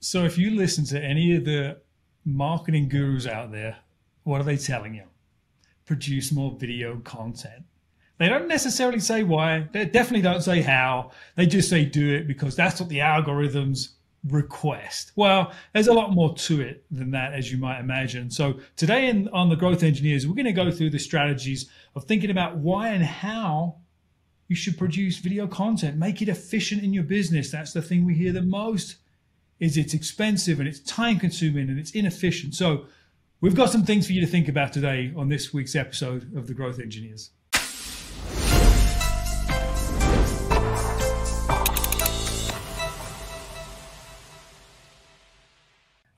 So 0.00 0.24
if 0.24 0.38
you 0.38 0.50
listen 0.50 0.84
to 0.86 1.02
any 1.02 1.34
of 1.34 1.44
the 1.44 1.78
marketing 2.24 2.88
gurus 2.88 3.26
out 3.26 3.50
there, 3.50 3.78
what 4.22 4.40
are 4.40 4.44
they 4.44 4.56
telling 4.56 4.94
you? 4.94 5.04
Produce 5.86 6.30
more 6.30 6.56
video 6.56 7.00
content. 7.00 7.64
They 8.18 8.28
don't 8.28 8.48
necessarily 8.48 9.00
say 9.00 9.22
why. 9.24 9.68
They 9.72 9.86
definitely 9.86 10.22
don't 10.22 10.42
say 10.42 10.60
how. 10.60 11.10
They 11.34 11.46
just 11.46 11.68
say 11.68 11.84
do 11.84 12.14
it 12.14 12.28
because 12.28 12.54
that's 12.54 12.80
what 12.80 12.88
the 12.88 12.98
algorithms 12.98 13.90
request. 14.28 15.12
Well, 15.16 15.52
there's 15.72 15.88
a 15.88 15.92
lot 15.92 16.12
more 16.12 16.34
to 16.34 16.60
it 16.60 16.84
than 16.90 17.10
that, 17.12 17.32
as 17.32 17.50
you 17.50 17.58
might 17.58 17.80
imagine. 17.80 18.30
So 18.30 18.60
today 18.76 19.08
in, 19.08 19.28
on 19.28 19.48
the 19.48 19.56
Growth 19.56 19.82
Engineers, 19.82 20.26
we're 20.26 20.34
going 20.34 20.46
to 20.46 20.52
go 20.52 20.70
through 20.70 20.90
the 20.90 20.98
strategies 20.98 21.70
of 21.94 22.04
thinking 22.04 22.30
about 22.30 22.56
why 22.56 22.90
and 22.90 23.04
how 23.04 23.76
you 24.48 24.56
should 24.56 24.78
produce 24.78 25.18
video 25.18 25.46
content. 25.46 25.96
Make 25.96 26.22
it 26.22 26.28
efficient 26.28 26.82
in 26.82 26.92
your 26.92 27.04
business. 27.04 27.50
That's 27.50 27.72
the 27.72 27.82
thing 27.82 28.04
we 28.04 28.14
hear 28.14 28.32
the 28.32 28.42
most 28.42 28.96
is 29.60 29.76
it's 29.76 29.94
expensive 29.94 30.60
and 30.60 30.68
it's 30.68 30.80
time 30.80 31.18
consuming 31.18 31.68
and 31.68 31.78
it's 31.78 31.90
inefficient. 31.92 32.54
So 32.54 32.86
we've 33.40 33.54
got 33.54 33.70
some 33.70 33.84
things 33.84 34.06
for 34.06 34.12
you 34.12 34.20
to 34.20 34.26
think 34.26 34.48
about 34.48 34.72
today 34.72 35.12
on 35.16 35.28
this 35.28 35.52
week's 35.52 35.74
episode 35.74 36.36
of 36.36 36.46
the 36.46 36.54
Growth 36.54 36.78
Engineers. 36.78 37.30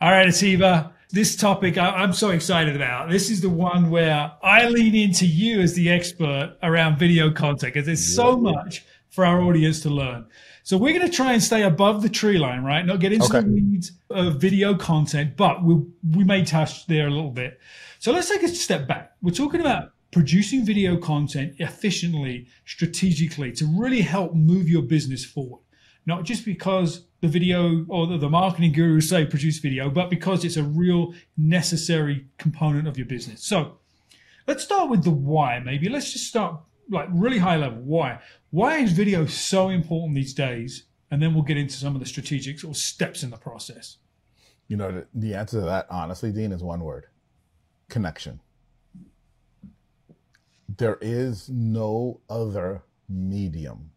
All 0.03 0.11
right, 0.11 0.29
Atiba, 0.29 0.95
this 1.11 1.37
topic 1.37 1.77
I, 1.77 2.03
am 2.03 2.15
so 2.15 2.31
excited 2.31 2.75
about. 2.75 3.11
This 3.11 3.29
is 3.29 3.43
the 3.43 3.51
one 3.51 3.91
where 3.91 4.33
I 4.43 4.67
lean 4.69 4.95
into 4.95 5.27
you 5.27 5.61
as 5.61 5.75
the 5.75 5.91
expert 5.91 6.57
around 6.63 6.99
video 6.99 7.31
content 7.31 7.75
because 7.75 7.85
there's 7.85 8.15
so 8.15 8.37
much 8.39 8.83
for 9.11 9.27
our 9.27 9.41
audience 9.43 9.81
to 9.81 9.91
learn. 9.91 10.27
So 10.63 10.77
we're 10.77 10.97
going 10.97 11.09
to 11.09 11.15
try 11.15 11.33
and 11.33 11.43
stay 11.43 11.63
above 11.63 12.03
the 12.03 12.09
tree 12.09 12.39
line, 12.39 12.63
right? 12.63 12.87
Not 12.87 13.01
get 13.01 13.13
into 13.13 13.27
okay. 13.27 13.41
the 13.41 13.53
weeds 13.53 13.93
of 14.09 14.41
video 14.41 14.75
content, 14.75 15.37
but 15.37 15.65
we 15.65 15.83
we 16.17 16.25
may 16.25 16.45
touch 16.45 16.87
there 16.87 17.09
a 17.09 17.11
little 17.11 17.31
bit. 17.31 17.59
So 17.99 18.13
let's 18.13 18.29
take 18.29 18.43
a 18.43 18.49
step 18.49 18.87
back. 18.87 19.17
We're 19.21 19.33
talking 19.33 19.61
about 19.61 19.93
producing 20.13 20.65
video 20.65 20.97
content 20.97 21.55
efficiently, 21.59 22.47
strategically 22.65 23.53
to 23.53 23.67
really 23.67 24.01
help 24.01 24.35
move 24.35 24.69
your 24.69 24.83
business 24.83 25.25
forward. 25.25 25.61
Not 26.07 26.25
just 26.25 26.45
because 26.45 27.07
the 27.21 27.29
video 27.29 27.85
or 27.89 28.07
the, 28.07 28.17
the 28.17 28.31
marketing 28.31 28.73
gurus 28.73 29.09
say 29.09 29.27
produce 29.27 29.59
video, 29.59 29.91
but 29.91 30.09
because 30.09 30.45
it's 30.45 30.57
a 30.57 30.63
real 30.63 31.15
necessary 31.37 32.27
component 32.39 32.89
of 32.89 32.97
your 32.97 33.07
business. 33.07 33.45
So 33.45 33.79
let's 34.47 34.65
start 34.65 34.89
with 34.89 35.05
the 35.05 35.11
why, 35.11 35.59
maybe. 35.59 35.89
Let's 35.89 36.13
just 36.13 36.27
start 36.27 36.61
like 36.91 37.09
really 37.13 37.39
high 37.39 37.57
level. 37.57 37.81
Why? 37.83 38.21
Why 38.51 38.79
is 38.79 38.93
video 38.93 39.27
so 39.27 39.69
important 39.69 40.15
these 40.15 40.35
days? 40.35 40.85
And 41.11 41.21
then 41.23 41.35
we'll 41.35 41.45
get 41.45 41.57
into 41.57 41.75
some 41.75 41.95
of 41.95 42.01
the 42.01 42.07
strategic 42.07 42.61
sort 42.61 42.77
of 42.77 42.81
steps 42.81 43.23
in 43.23 43.31
the 43.31 43.37
process. 43.37 43.97
You 44.69 44.77
know, 44.77 44.93
the, 44.93 45.07
the 45.15 45.35
answer 45.35 45.61
to 45.61 45.67
that, 45.67 45.87
honestly, 45.91 46.31
Dean, 46.31 46.53
is 46.53 46.63
one 46.63 46.81
word 46.81 47.07
connection. 47.89 48.41
There 50.77 50.99
is 51.01 51.49
no 51.49 52.21
other 52.31 52.83
medium 53.09 53.91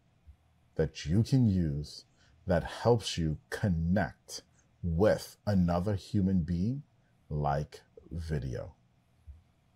that 0.74 1.06
you 1.06 1.22
can 1.22 1.48
use 1.48 2.04
that 2.46 2.64
helps 2.64 3.16
you 3.16 3.38
connect 3.50 4.42
with 4.82 5.36
another 5.46 5.94
human 5.94 6.40
being 6.40 6.82
like 7.30 7.80
video. 8.10 8.74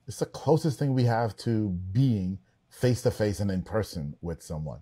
It's 0.07 0.19
the 0.19 0.27
closest 0.27 0.79
thing 0.79 0.93
we 0.93 1.05
have 1.05 1.37
to 1.39 1.69
being 1.69 2.39
face 2.71 3.03
to 3.03 3.11
face 3.11 3.41
and 3.41 3.51
in 3.51 3.63
person 3.63 4.15
with 4.21 4.43
someone. 4.43 4.81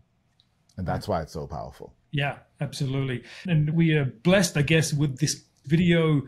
And 0.76 0.86
hmm. 0.86 0.92
that's 0.92 1.08
why 1.08 1.22
it's 1.22 1.32
so 1.32 1.46
powerful. 1.46 1.94
Yeah, 2.10 2.38
absolutely. 2.60 3.24
And 3.46 3.70
we 3.70 3.92
are 3.94 4.04
blessed, 4.04 4.56
I 4.56 4.62
guess, 4.62 4.92
with 4.92 5.18
this 5.18 5.44
video 5.66 6.22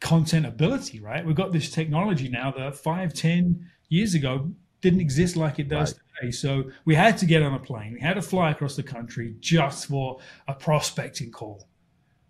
content 0.00 0.46
ability, 0.46 1.00
right? 1.00 1.24
We've 1.24 1.36
got 1.36 1.52
this 1.52 1.70
technology 1.70 2.28
now 2.28 2.52
that 2.52 2.76
five, 2.76 3.12
ten 3.12 3.68
years 3.88 4.14
ago 4.14 4.50
didn't 4.80 5.00
exist 5.00 5.36
like 5.36 5.58
it 5.58 5.68
does 5.68 5.92
right. 5.92 6.00
today. 6.20 6.30
So 6.32 6.70
we 6.84 6.94
had 6.94 7.18
to 7.18 7.26
get 7.26 7.42
on 7.42 7.54
a 7.54 7.58
plane. 7.58 7.92
We 7.94 8.00
had 8.00 8.14
to 8.14 8.22
fly 8.22 8.50
across 8.50 8.76
the 8.76 8.82
country 8.82 9.34
just 9.40 9.86
for 9.86 10.18
a 10.48 10.54
prospecting 10.54 11.30
call, 11.30 11.68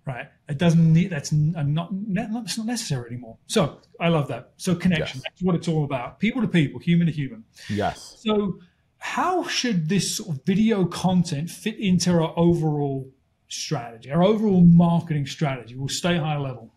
right? 0.06 0.28
It 0.49 0.59
doesn't 0.59 0.93
need, 0.93 1.11
that's 1.11 1.33
uh, 1.33 1.62
not, 1.62 1.91
that's 1.93 2.59
not 2.59 2.66
necessary 2.66 3.11
anymore. 3.11 3.37
So 3.47 3.81
I 4.00 4.09
love 4.09 4.28
that. 4.28 4.53
So 4.56 4.75
connection, 4.75 5.19
yes. 5.19 5.25
that's 5.25 5.43
what 5.43 5.55
it's 5.55 5.69
all 5.69 5.84
about. 5.84 6.19
People 6.19 6.43
to 6.43 6.49
people, 6.49 6.81
human 6.81 7.06
to 7.06 7.12
human. 7.12 7.44
Yes. 7.69 8.16
So 8.21 8.59
how 8.99 9.44
should 9.44 9.89
this 9.89 10.16
sort 10.16 10.37
of 10.37 10.44
video 10.44 10.84
content 10.84 11.50
fit 11.50 11.78
into 11.78 12.10
our 12.12 12.33
overall 12.37 13.10
strategy, 13.49 14.10
our 14.10 14.22
overall 14.22 14.62
marketing 14.62 15.27
strategy? 15.27 15.75
We'll 15.75 15.89
stay 15.89 16.16
high 16.19 16.39
level. 16.39 16.75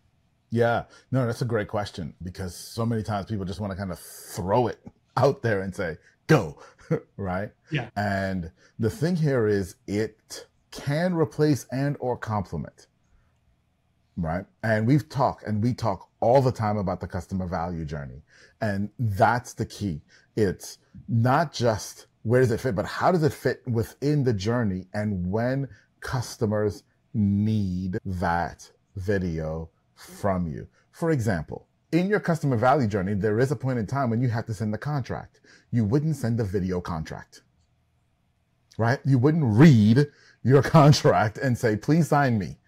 Yeah, 0.50 0.84
no, 1.10 1.26
that's 1.26 1.42
a 1.42 1.46
great 1.46 1.68
question 1.68 2.14
because 2.22 2.54
so 2.54 2.86
many 2.86 3.02
times 3.02 3.26
people 3.26 3.44
just 3.44 3.60
want 3.60 3.72
to 3.72 3.76
kind 3.76 3.90
of 3.90 3.98
throw 3.98 4.68
it 4.68 4.78
out 5.16 5.42
there 5.42 5.60
and 5.62 5.74
say, 5.74 5.96
go, 6.26 6.58
right? 7.16 7.50
Yeah. 7.70 7.90
And 7.96 8.50
the 8.78 8.90
thing 8.90 9.16
here 9.16 9.46
is 9.46 9.74
it 9.86 10.46
can 10.70 11.14
replace 11.14 11.66
and 11.70 11.96
or 12.00 12.16
complement, 12.16 12.86
right? 14.16 14.44
And 14.62 14.86
we've 14.86 15.08
talked 15.08 15.44
and 15.44 15.62
we 15.62 15.74
talk 15.74 16.08
all 16.20 16.40
the 16.40 16.52
time 16.52 16.76
about 16.76 17.00
the 17.00 17.06
customer 17.06 17.46
value 17.46 17.84
journey. 17.84 18.22
And 18.60 18.90
that's 18.98 19.54
the 19.54 19.66
key. 19.66 20.00
It's 20.36 20.78
not 21.08 21.52
just 21.52 22.06
where 22.22 22.40
does 22.40 22.50
it 22.50 22.60
fit, 22.60 22.74
but 22.74 22.86
how 22.86 23.12
does 23.12 23.22
it 23.22 23.32
fit 23.32 23.62
within 23.66 24.24
the 24.24 24.32
journey 24.32 24.86
and 24.94 25.30
when 25.30 25.68
customers 26.00 26.84
need 27.14 27.98
that 28.04 28.70
video 28.96 29.70
from 29.94 30.46
you. 30.46 30.68
For 30.92 31.10
example, 31.10 31.66
in 31.92 32.08
your 32.08 32.20
customer 32.20 32.56
value 32.56 32.86
journey, 32.88 33.14
there 33.14 33.40
is 33.40 33.50
a 33.50 33.56
point 33.56 33.78
in 33.78 33.86
time 33.86 34.10
when 34.10 34.20
you 34.20 34.28
have 34.28 34.46
to 34.46 34.54
send 34.54 34.72
the 34.72 34.78
contract. 34.78 35.40
You 35.70 35.84
wouldn't 35.84 36.16
send 36.16 36.38
a 36.40 36.44
video 36.44 36.80
contract, 36.80 37.42
right? 38.78 38.98
You 39.04 39.18
wouldn't 39.18 39.44
read 39.44 40.06
your 40.42 40.62
contract 40.78 41.38
and 41.38 41.56
say, 41.56 41.76
please 41.76 42.08
sign 42.08 42.38
me. 42.38 42.58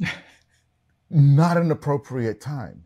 Not 1.10 1.56
an 1.56 1.70
appropriate 1.70 2.40
time. 2.40 2.84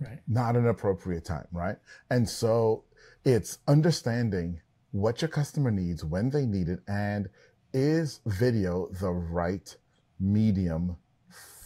Right. 0.00 0.20
Not 0.28 0.56
an 0.56 0.68
appropriate 0.68 1.24
time, 1.24 1.46
right? 1.52 1.76
And 2.10 2.28
so 2.28 2.84
it's 3.24 3.58
understanding 3.68 4.60
what 4.90 5.22
your 5.22 5.28
customer 5.28 5.70
needs, 5.70 6.04
when 6.04 6.30
they 6.30 6.46
need 6.46 6.68
it, 6.68 6.80
and 6.86 7.28
is 7.72 8.20
video 8.26 8.88
the 9.00 9.10
right 9.10 9.76
medium 10.20 10.96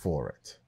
for 0.00 0.30
it? 0.30 0.58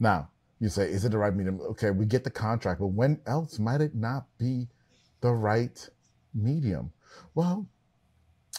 Now, 0.00 0.30
you 0.58 0.68
say, 0.68 0.90
is 0.90 1.04
it 1.04 1.10
the 1.10 1.18
right 1.18 1.34
medium? 1.34 1.60
Okay, 1.60 1.90
we 1.90 2.06
get 2.06 2.24
the 2.24 2.30
contract, 2.30 2.80
but 2.80 2.88
when 2.88 3.20
else 3.26 3.58
might 3.58 3.80
it 3.80 3.94
not 3.94 4.26
be 4.38 4.68
the 5.20 5.32
right 5.32 5.88
medium? 6.34 6.92
Well, 7.34 7.68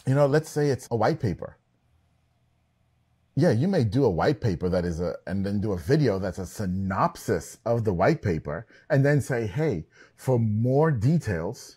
you 0.06 0.14
know, 0.14 0.26
let's 0.26 0.48
say 0.48 0.68
it's 0.68 0.88
a 0.90 0.96
white 0.96 1.20
paper. 1.20 1.58
Yeah, 3.38 3.52
you 3.52 3.68
may 3.68 3.84
do 3.84 4.04
a 4.04 4.10
white 4.10 4.40
paper 4.40 4.68
that 4.68 4.84
is 4.84 4.98
a, 4.98 5.14
and 5.28 5.46
then 5.46 5.60
do 5.60 5.70
a 5.70 5.78
video 5.78 6.18
that's 6.18 6.38
a 6.38 6.46
synopsis 6.46 7.58
of 7.64 7.84
the 7.84 7.92
white 7.92 8.20
paper, 8.20 8.66
and 8.90 9.06
then 9.06 9.20
say, 9.20 9.46
hey, 9.46 9.86
for 10.16 10.40
more 10.40 10.90
details, 10.90 11.76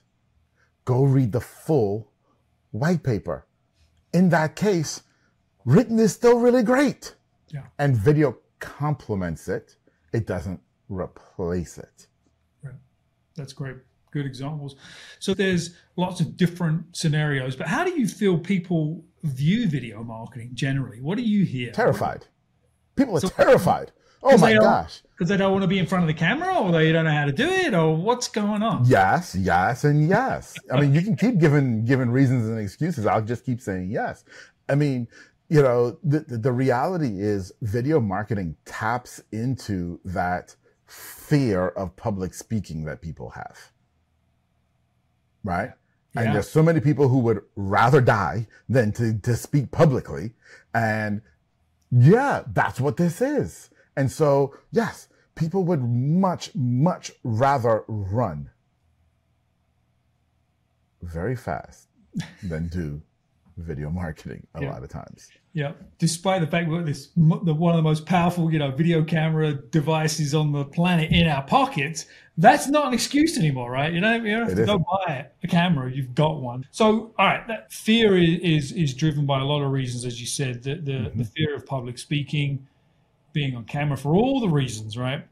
go 0.86 1.04
read 1.04 1.32
the 1.32 1.40
full 1.40 2.12
white 2.72 3.04
paper. 3.04 3.46
In 4.12 4.30
that 4.30 4.56
case, 4.56 5.04
written 5.64 6.00
is 6.00 6.14
still 6.14 6.40
really 6.40 6.64
great. 6.64 7.14
Yeah. 7.50 7.66
And 7.78 7.96
video 7.96 8.40
complements 8.60 9.48
it 9.48 9.76
it 10.14 10.26
doesn't 10.26 10.62
replace 10.90 11.78
it. 11.78 12.08
Right. 12.64 12.74
That's 13.36 13.54
great. 13.54 13.76
Good 14.10 14.26
examples. 14.26 14.78
So 15.20 15.36
there's 15.36 15.76
lots 15.96 16.22
of 16.22 16.38
different 16.38 16.98
scenarios, 16.98 17.56
but 17.56 17.68
how 17.68 17.84
do 17.84 17.92
you 17.92 18.08
feel 18.08 18.40
people 18.40 19.06
view 19.24 19.68
video 19.68 20.04
marketing 20.04 20.52
generally? 20.54 21.02
What 21.02 21.18
do 21.18 21.24
you 21.24 21.46
hear? 21.46 21.72
Terrified. 21.72 22.28
People 22.96 23.18
are 23.18 23.22
so, 23.22 23.30
terrified. 23.30 23.92
Oh 24.24 24.38
my 24.38 24.54
gosh. 24.54 25.02
Because 25.12 25.30
they 25.30 25.38
don't 25.38 25.52
want 25.52 25.64
to 25.64 25.68
be 25.68 25.80
in 25.80 25.88
front 25.88 26.04
of 26.04 26.08
the 26.08 26.14
camera 26.14 26.60
or 26.60 26.72
they 26.72 26.92
don't 26.92 27.06
know 27.06 27.12
how 27.12 27.26
to 27.26 27.32
do 27.32 27.48
it 27.48 27.74
or 27.74 27.96
what's 27.96 28.28
going 28.28 28.62
on? 28.62 28.86
Yes, 28.86 29.36
yes, 29.36 29.84
and 29.84 30.08
yes. 30.08 30.56
I 30.72 30.80
mean, 30.80 30.94
you 30.94 31.02
can 31.02 31.16
keep 31.16 31.40
giving 31.40 31.86
giving 31.86 32.10
reasons 32.10 32.48
and 32.48 32.60
excuses. 32.60 33.06
I'll 33.06 33.22
just 33.22 33.46
keep 33.46 33.62
saying 33.62 33.90
yes. 33.90 34.24
I 34.70 34.76
mean, 34.76 35.08
you 35.50 35.62
know, 35.62 35.98
the, 36.04 36.20
the 36.20 36.52
reality 36.52 37.20
is 37.20 37.52
video 37.62 38.00
marketing 38.00 38.56
taps 38.66 39.22
into 39.32 40.00
that 40.06 40.56
fear 40.86 41.70
of 41.70 41.96
public 41.96 42.34
speaking 42.34 42.86
that 42.86 43.02
people 43.02 43.32
have. 43.32 43.72
Right? 45.44 45.72
Yeah. 46.14 46.22
And 46.22 46.36
there's 46.36 46.50
so 46.50 46.64
many 46.64 46.80
people 46.80 47.08
who 47.08 47.20
would 47.20 47.42
rather 47.56 48.02
die 48.02 48.48
than 48.68 48.92
to, 48.94 49.18
to 49.20 49.36
speak 49.36 49.72
publicly. 49.72 50.34
And 50.74 51.22
yeah, 51.92 52.44
that's 52.52 52.80
what 52.80 52.98
this 52.98 53.22
is. 53.22 53.70
And 53.96 54.12
so, 54.12 54.56
yes, 54.72 55.08
people 55.36 55.64
would 55.66 55.82
much, 55.82 56.54
much 56.56 57.12
rather 57.24 57.84
run 57.88 58.50
very 61.02 61.36
fast 61.36 61.88
than 62.44 62.68
do 62.68 63.02
video 63.58 63.90
marketing 63.90 64.46
a 64.56 64.62
Yeah. 64.62 64.72
lot 64.72 64.84
of 64.84 64.90
times. 64.90 65.30
Yeah, 65.54 65.74
despite 66.00 66.42
the 66.42 66.48
fact 66.48 66.70
that 66.70 66.86
this 66.86 67.08
the 67.16 67.54
one 67.54 67.74
of 67.74 67.78
the 67.78 67.82
most 67.84 68.06
powerful, 68.06 68.52
you 68.52 68.60
know, 68.60 68.72
video 68.72 69.04
camera 69.04 69.54
devices 69.54 70.34
on 70.34 70.52
the 70.52 70.64
planet 70.66 71.12
in 71.12 71.28
our 71.28 71.44
pockets, 71.44 72.06
that's 72.38 72.68
not 72.68 72.88
an 72.88 72.94
excuse 72.94 73.38
anymore, 73.38 73.70
right? 73.70 73.92
You 73.92 74.00
know, 74.00 74.16
you 74.16 74.38
don't 74.38 74.48
have 74.48 74.58
to 74.58 74.66
go 74.66 74.80
buy 74.80 75.28
a 75.44 75.48
camera; 75.48 75.92
you've 75.92 76.16
got 76.16 76.42
one. 76.42 76.66
So, 76.72 77.14
all 77.20 77.26
right, 77.28 77.46
that 77.48 77.72
fear 77.74 78.18
is 78.18 78.40
is, 78.40 78.72
is 78.72 78.94
driven 78.94 79.26
by 79.26 79.42
a 79.42 79.44
lot 79.44 79.62
of 79.62 79.72
reasons, 79.72 80.06
as 80.06 80.22
you 80.22 80.28
said, 80.28 80.64
the 80.64 80.76
the, 80.76 80.92
Mm-hmm. 80.92 81.18
the 81.20 81.26
fear 81.26 81.56
of 81.56 81.66
public 81.66 81.98
speaking, 81.98 82.66
being 83.34 83.56
on 83.56 83.66
camera 83.66 83.98
for 83.98 84.16
all 84.16 84.40
the 84.40 84.50
reasons, 84.50 84.98
right? 84.98 85.28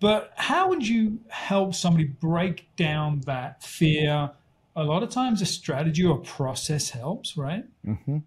But 0.00 0.32
how 0.36 0.68
would 0.68 0.86
you 0.86 1.18
help 1.28 1.74
somebody 1.74 2.04
break 2.04 2.68
down 2.76 3.20
that 3.26 3.62
fear? 3.64 4.30
A 4.78 4.84
lot 4.84 5.02
of 5.02 5.10
times, 5.10 5.42
a 5.42 5.46
strategy 5.46 6.04
or 6.04 6.18
process 6.18 6.90
helps, 6.90 7.36
right? 7.36 7.64
hmm 7.84 8.18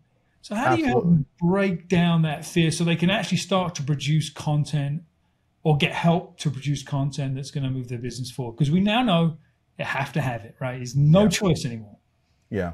So 0.42 0.54
how 0.54 0.76
do 0.76 0.82
you 0.82 0.88
help 0.88 1.06
break 1.40 1.88
down 1.88 2.24
that 2.24 2.46
fear 2.46 2.72
so 2.72 2.84
they 2.84 2.98
can 2.98 3.10
actually 3.10 3.38
start 3.38 3.74
to 3.76 3.84
produce 3.84 4.30
content 4.30 5.04
or 5.64 5.78
get 5.78 5.94
help 5.94 6.38
to 6.40 6.50
produce 6.52 6.84
content 6.84 7.36
that's 7.36 7.52
going 7.52 7.64
to 7.64 7.70
move 7.70 7.88
their 7.88 8.00
business 8.00 8.30
forward? 8.30 8.54
Because 8.58 8.70
we 8.70 8.82
now 8.82 9.02
know 9.02 9.38
you 9.80 9.86
have 9.86 10.12
to 10.14 10.22
have 10.22 10.42
it, 10.44 10.56
right? 10.60 10.76
There's 10.76 10.96
no 10.96 11.24
Yeah. 11.24 11.30
choice 11.30 11.66
anymore. 11.66 11.98
Yeah. 12.50 12.74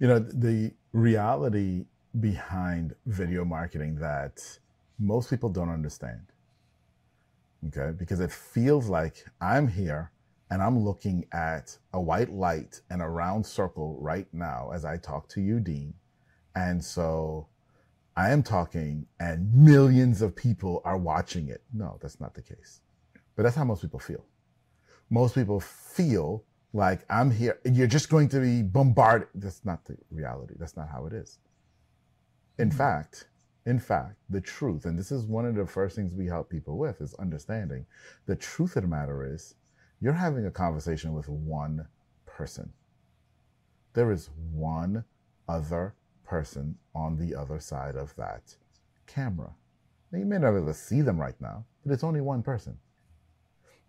You 0.00 0.06
know, 0.08 0.18
the 0.18 0.72
reality 0.92 1.84
behind 2.18 2.94
video 3.04 3.44
marketing 3.44 3.96
that 3.96 4.58
most 4.98 5.28
people 5.28 5.50
don't 5.50 5.68
understand. 5.68 6.24
Okay. 7.68 7.90
Because 7.96 8.20
it 8.20 8.32
feels 8.32 8.88
like 8.88 9.26
I'm 9.40 9.68
here 9.68 10.12
and 10.52 10.62
I'm 10.62 10.78
looking 10.78 11.24
at 11.32 11.78
a 11.94 12.00
white 12.00 12.30
light 12.30 12.82
and 12.90 13.00
a 13.00 13.08
round 13.08 13.46
circle 13.46 13.96
right 13.98 14.26
now 14.34 14.70
as 14.74 14.84
I 14.84 14.98
talk 14.98 15.26
to 15.30 15.40
you, 15.40 15.60
Dean. 15.60 15.94
And 16.54 16.84
so 16.84 17.46
I 18.18 18.32
am 18.32 18.42
talking 18.42 19.06
and 19.18 19.50
millions 19.54 20.20
of 20.20 20.36
people 20.36 20.82
are 20.84 20.98
watching 20.98 21.48
it. 21.48 21.62
No, 21.72 21.96
that's 22.02 22.20
not 22.20 22.34
the 22.34 22.42
case. 22.42 22.82
But 23.34 23.44
that's 23.44 23.56
how 23.56 23.64
most 23.64 23.80
people 23.80 23.98
feel. 23.98 24.26
Most 25.08 25.34
people 25.34 25.58
feel 25.58 26.44
like 26.74 27.00
I'm 27.08 27.30
here. 27.30 27.58
You're 27.64 27.86
just 27.86 28.10
going 28.10 28.28
to 28.28 28.40
be 28.40 28.60
bombarded. 28.62 29.28
That's 29.34 29.64
not 29.64 29.82
the 29.86 29.96
reality. 30.10 30.52
That's 30.58 30.76
not 30.76 30.90
how 30.90 31.06
it 31.06 31.14
is. 31.14 31.38
In 32.58 32.68
mm-hmm. 32.68 32.76
fact, 32.76 33.26
in 33.64 33.78
fact, 33.78 34.16
the 34.28 34.42
truth, 34.42 34.84
and 34.84 34.98
this 34.98 35.12
is 35.12 35.24
one 35.24 35.46
of 35.46 35.54
the 35.54 35.64
first 35.64 35.96
things 35.96 36.12
we 36.12 36.26
help 36.26 36.50
people 36.50 36.76
with, 36.76 37.00
is 37.00 37.14
understanding 37.14 37.86
the 38.26 38.36
truth 38.36 38.76
of 38.76 38.82
the 38.82 38.88
matter 38.88 39.24
is 39.24 39.54
you're 40.02 40.12
having 40.12 40.46
a 40.46 40.50
conversation 40.50 41.12
with 41.12 41.28
one 41.28 41.86
person. 42.26 42.72
There 43.94 44.10
is 44.10 44.30
one 44.52 45.04
other 45.48 45.94
person 46.24 46.76
on 46.92 47.16
the 47.16 47.36
other 47.36 47.60
side 47.60 47.94
of 47.94 48.12
that 48.16 48.56
camera. 49.06 49.54
Now, 50.10 50.18
you 50.18 50.24
may 50.24 50.38
not 50.38 50.50
be 50.50 50.56
able 50.56 50.66
to 50.66 50.74
see 50.74 51.02
them 51.02 51.20
right 51.20 51.40
now, 51.40 51.64
but 51.86 51.92
it's 51.92 52.02
only 52.02 52.20
one 52.20 52.42
person. 52.42 52.76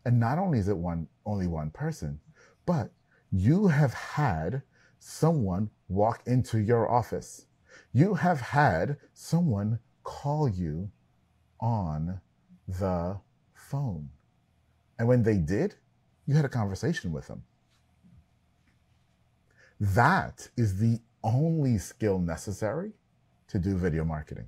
And 0.05 0.19
not 0.19 0.37
only 0.37 0.59
is 0.59 0.67
it 0.67 0.77
one 0.77 1.07
only 1.25 1.47
one 1.47 1.71
person, 1.71 2.19
but 2.67 2.91
you 3.31 3.67
have 3.67 3.93
had 3.95 4.61
someone 4.99 5.67
walk 5.87 6.21
into 6.27 6.59
your 6.59 6.91
office. 6.91 7.47
You 7.91 8.13
have 8.13 8.39
had 8.39 8.97
someone 9.13 9.79
call 10.03 10.47
you 10.47 10.91
on 11.59 12.21
the 12.67 13.19
phone. 13.55 14.09
And 14.99 15.07
when 15.07 15.23
they 15.23 15.37
did, 15.37 15.75
you 16.25 16.35
had 16.35 16.45
a 16.45 16.49
conversation 16.49 17.11
with 17.11 17.27
them. 17.27 17.43
That 19.79 20.49
is 20.55 20.77
the 20.77 20.99
only 21.23 21.77
skill 21.77 22.19
necessary 22.19 22.91
to 23.47 23.59
do 23.59 23.77
video 23.77 24.03
marketing. 24.03 24.47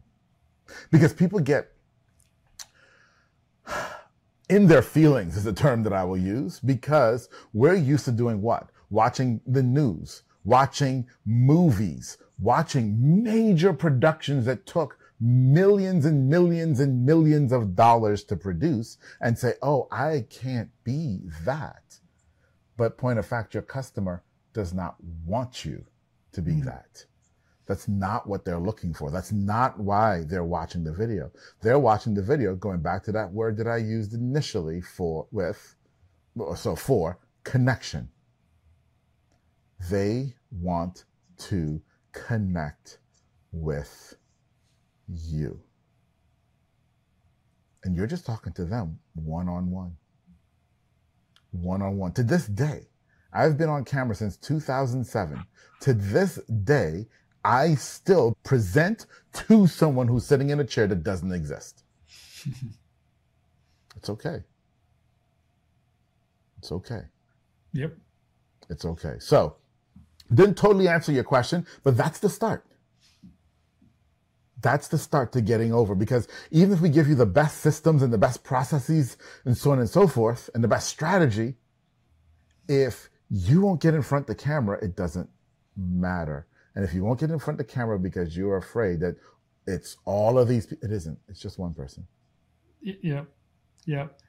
Because 0.92 1.14
people 1.14 1.40
get 1.40 1.72
in 4.50 4.68
their 4.68 4.82
feelings 4.82 5.38
is 5.38 5.46
a 5.46 5.54
term 5.54 5.84
that 5.84 5.94
I 5.94 6.04
will 6.04 6.18
use 6.18 6.60
because 6.60 7.30
we're 7.54 7.76
used 7.76 8.06
to 8.06 8.12
doing 8.12 8.42
what? 8.42 8.70
Watching 8.90 9.42
the 9.48 9.64
news, 9.64 10.24
watching 10.44 11.08
movies, 11.26 12.18
watching 12.40 13.24
major 13.24 13.74
productions 13.74 14.46
that 14.46 14.66
took 14.66 14.98
millions 15.20 16.06
and 16.06 16.30
millions 16.30 16.80
and 16.80 17.06
millions 17.06 17.52
of 17.52 17.76
dollars 17.76 18.24
to 18.26 18.36
produce 18.36 18.98
and 19.22 19.38
say, 19.38 19.54
oh, 19.62 19.88
I 19.92 20.26
can't 20.30 20.70
be 20.84 21.22
that. 21.46 22.00
But 22.78 22.98
point 22.98 23.20
of 23.20 23.26
fact, 23.26 23.54
your 23.54 23.64
customer 23.64 24.24
does 24.54 24.74
not 24.74 24.96
want 25.26 25.64
you 25.66 25.86
to 26.34 26.42
be 26.42 26.54
mm. 26.54 26.66
that. 26.66 27.06
That's 27.66 27.88
not 27.88 28.28
what 28.28 28.46
they're 28.46 28.60
looking 28.60 28.94
for. 28.94 29.10
That's 29.10 29.32
not 29.32 29.80
why 29.80 30.24
they're 30.28 30.44
watching 30.44 30.84
the 30.84 30.94
video. 30.94 31.32
They're 31.62 31.80
watching 31.80 32.14
the 32.14 32.22
video 32.22 32.56
going 32.56 32.82
back 32.82 33.04
to 33.06 33.12
that 33.14 33.32
word 33.32 33.58
that 33.58 33.68
I 33.68 33.78
used 33.78 34.14
initially 34.14 34.82
for 34.82 35.28
with 35.32 35.76
so 36.56 36.76
for 36.76 37.20
connection. 37.44 38.10
They 39.90 40.36
want 40.52 41.06
to 41.38 41.82
connect 42.12 43.00
with 43.52 44.16
you. 45.08 45.60
And 47.84 47.96
you're 47.96 48.08
just 48.08 48.26
talking 48.26 48.54
to 48.54 48.66
them 48.66 49.00
one 49.14 49.48
on 49.48 49.70
one. 49.70 49.96
One 51.52 51.82
on 51.82 51.98
one. 51.98 52.12
To 52.14 52.24
this 52.24 52.48
day, 52.48 52.88
I've 53.32 53.58
been 53.58 53.70
on 53.70 53.86
camera 53.86 54.16
since 54.16 54.38
2007. 54.38 55.46
To 55.82 55.94
this 55.94 56.40
day, 56.64 57.06
I 57.44 57.76
still 57.76 58.36
present 58.44 59.06
to 59.34 59.68
someone 59.68 60.08
who's 60.08 60.26
sitting 60.26 60.50
in 60.50 60.60
a 60.60 60.64
chair 60.64 60.88
that 60.88 61.04
doesn't 61.04 61.32
exist. 61.32 61.84
it's 63.96 64.10
okay. 64.10 64.44
It's 66.58 66.72
okay. 66.72 67.02
Yep. 67.74 67.96
It's 68.70 68.86
okay. 68.86 69.16
So, 69.20 69.58
didn't 70.34 70.56
totally 70.56 70.88
answer 70.88 71.12
your 71.12 71.24
question, 71.24 71.68
but 71.84 71.96
that's 71.96 72.20
the 72.20 72.30
start. 72.30 72.66
That's 74.62 74.88
the 74.88 74.98
start 74.98 75.32
to 75.34 75.42
getting 75.42 75.74
over 75.74 75.96
because 75.96 76.28
even 76.52 76.74
if 76.74 76.82
we 76.82 76.90
give 76.90 77.08
you 77.08 77.16
the 77.16 77.26
best 77.26 77.60
systems 77.60 78.02
and 78.02 78.12
the 78.12 78.18
best 78.18 78.44
processes 78.44 79.18
and 79.44 79.56
so 79.58 79.72
on 79.72 79.80
and 79.80 79.90
so 79.90 80.08
forth 80.08 80.50
and 80.54 80.64
the 80.64 80.68
best 80.68 80.88
strategy, 80.88 81.56
if 82.68 83.10
you 83.30 83.62
won't 83.62 83.82
get 83.82 83.94
in 83.94 84.02
front 84.02 84.24
of 84.24 84.28
the 84.28 84.42
camera, 84.42 84.80
it 84.82 84.96
doesn't 84.96 85.30
matter. 85.76 86.48
And 86.74 86.84
if 86.84 86.94
you 86.94 87.04
won't 87.04 87.20
get 87.20 87.32
in 87.32 87.40
front 87.40 87.60
of 87.60 87.68
the 87.68 87.72
camera 87.72 88.00
because 88.00 88.36
you're 88.36 88.58
afraid 88.58 89.00
that 89.02 89.18
it's 89.68 89.98
all 90.06 90.38
of 90.38 90.48
these, 90.48 90.72
it 90.72 90.92
isn't. 90.92 91.18
It's 91.28 91.40
just 91.40 91.58
one 91.58 91.74
person. 91.74 92.06
Yeah. 92.82 93.24
Yep. 93.86 94.20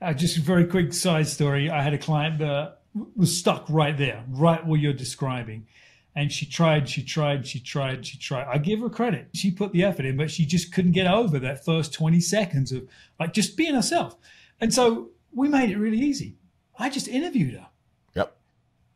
Uh, 0.00 0.12
just 0.12 0.36
a 0.36 0.40
very 0.40 0.66
quick 0.66 0.92
side 0.92 1.26
story. 1.26 1.70
I 1.70 1.82
had 1.82 1.94
a 1.94 1.98
client 1.98 2.38
that 2.38 2.80
was 3.16 3.36
stuck 3.36 3.66
right 3.68 3.96
there, 3.96 4.24
right 4.28 4.64
where 4.66 4.78
you're 4.78 4.92
describing. 4.92 5.66
And 6.14 6.32
she 6.32 6.46
tried, 6.46 6.88
she 6.88 7.02
tried, 7.02 7.46
she 7.46 7.60
tried, 7.60 8.04
she 8.04 8.18
tried. 8.18 8.48
I 8.48 8.58
give 8.58 8.80
her 8.80 8.88
credit. 8.88 9.28
She 9.34 9.50
put 9.50 9.72
the 9.72 9.84
effort 9.84 10.04
in, 10.04 10.16
but 10.16 10.30
she 10.30 10.44
just 10.44 10.72
couldn't 10.72 10.92
get 10.92 11.06
over 11.06 11.38
that 11.38 11.64
first 11.64 11.92
20 11.92 12.18
seconds 12.20 12.72
of 12.72 12.88
like 13.20 13.32
just 13.32 13.56
being 13.56 13.74
herself. 13.74 14.16
And 14.60 14.74
so 14.74 15.10
we 15.32 15.48
made 15.48 15.70
it 15.70 15.78
really 15.78 15.98
easy. 15.98 16.36
I 16.78 16.90
just 16.90 17.06
interviewed 17.08 17.54
her. 17.54 17.68
Yep. 18.14 18.36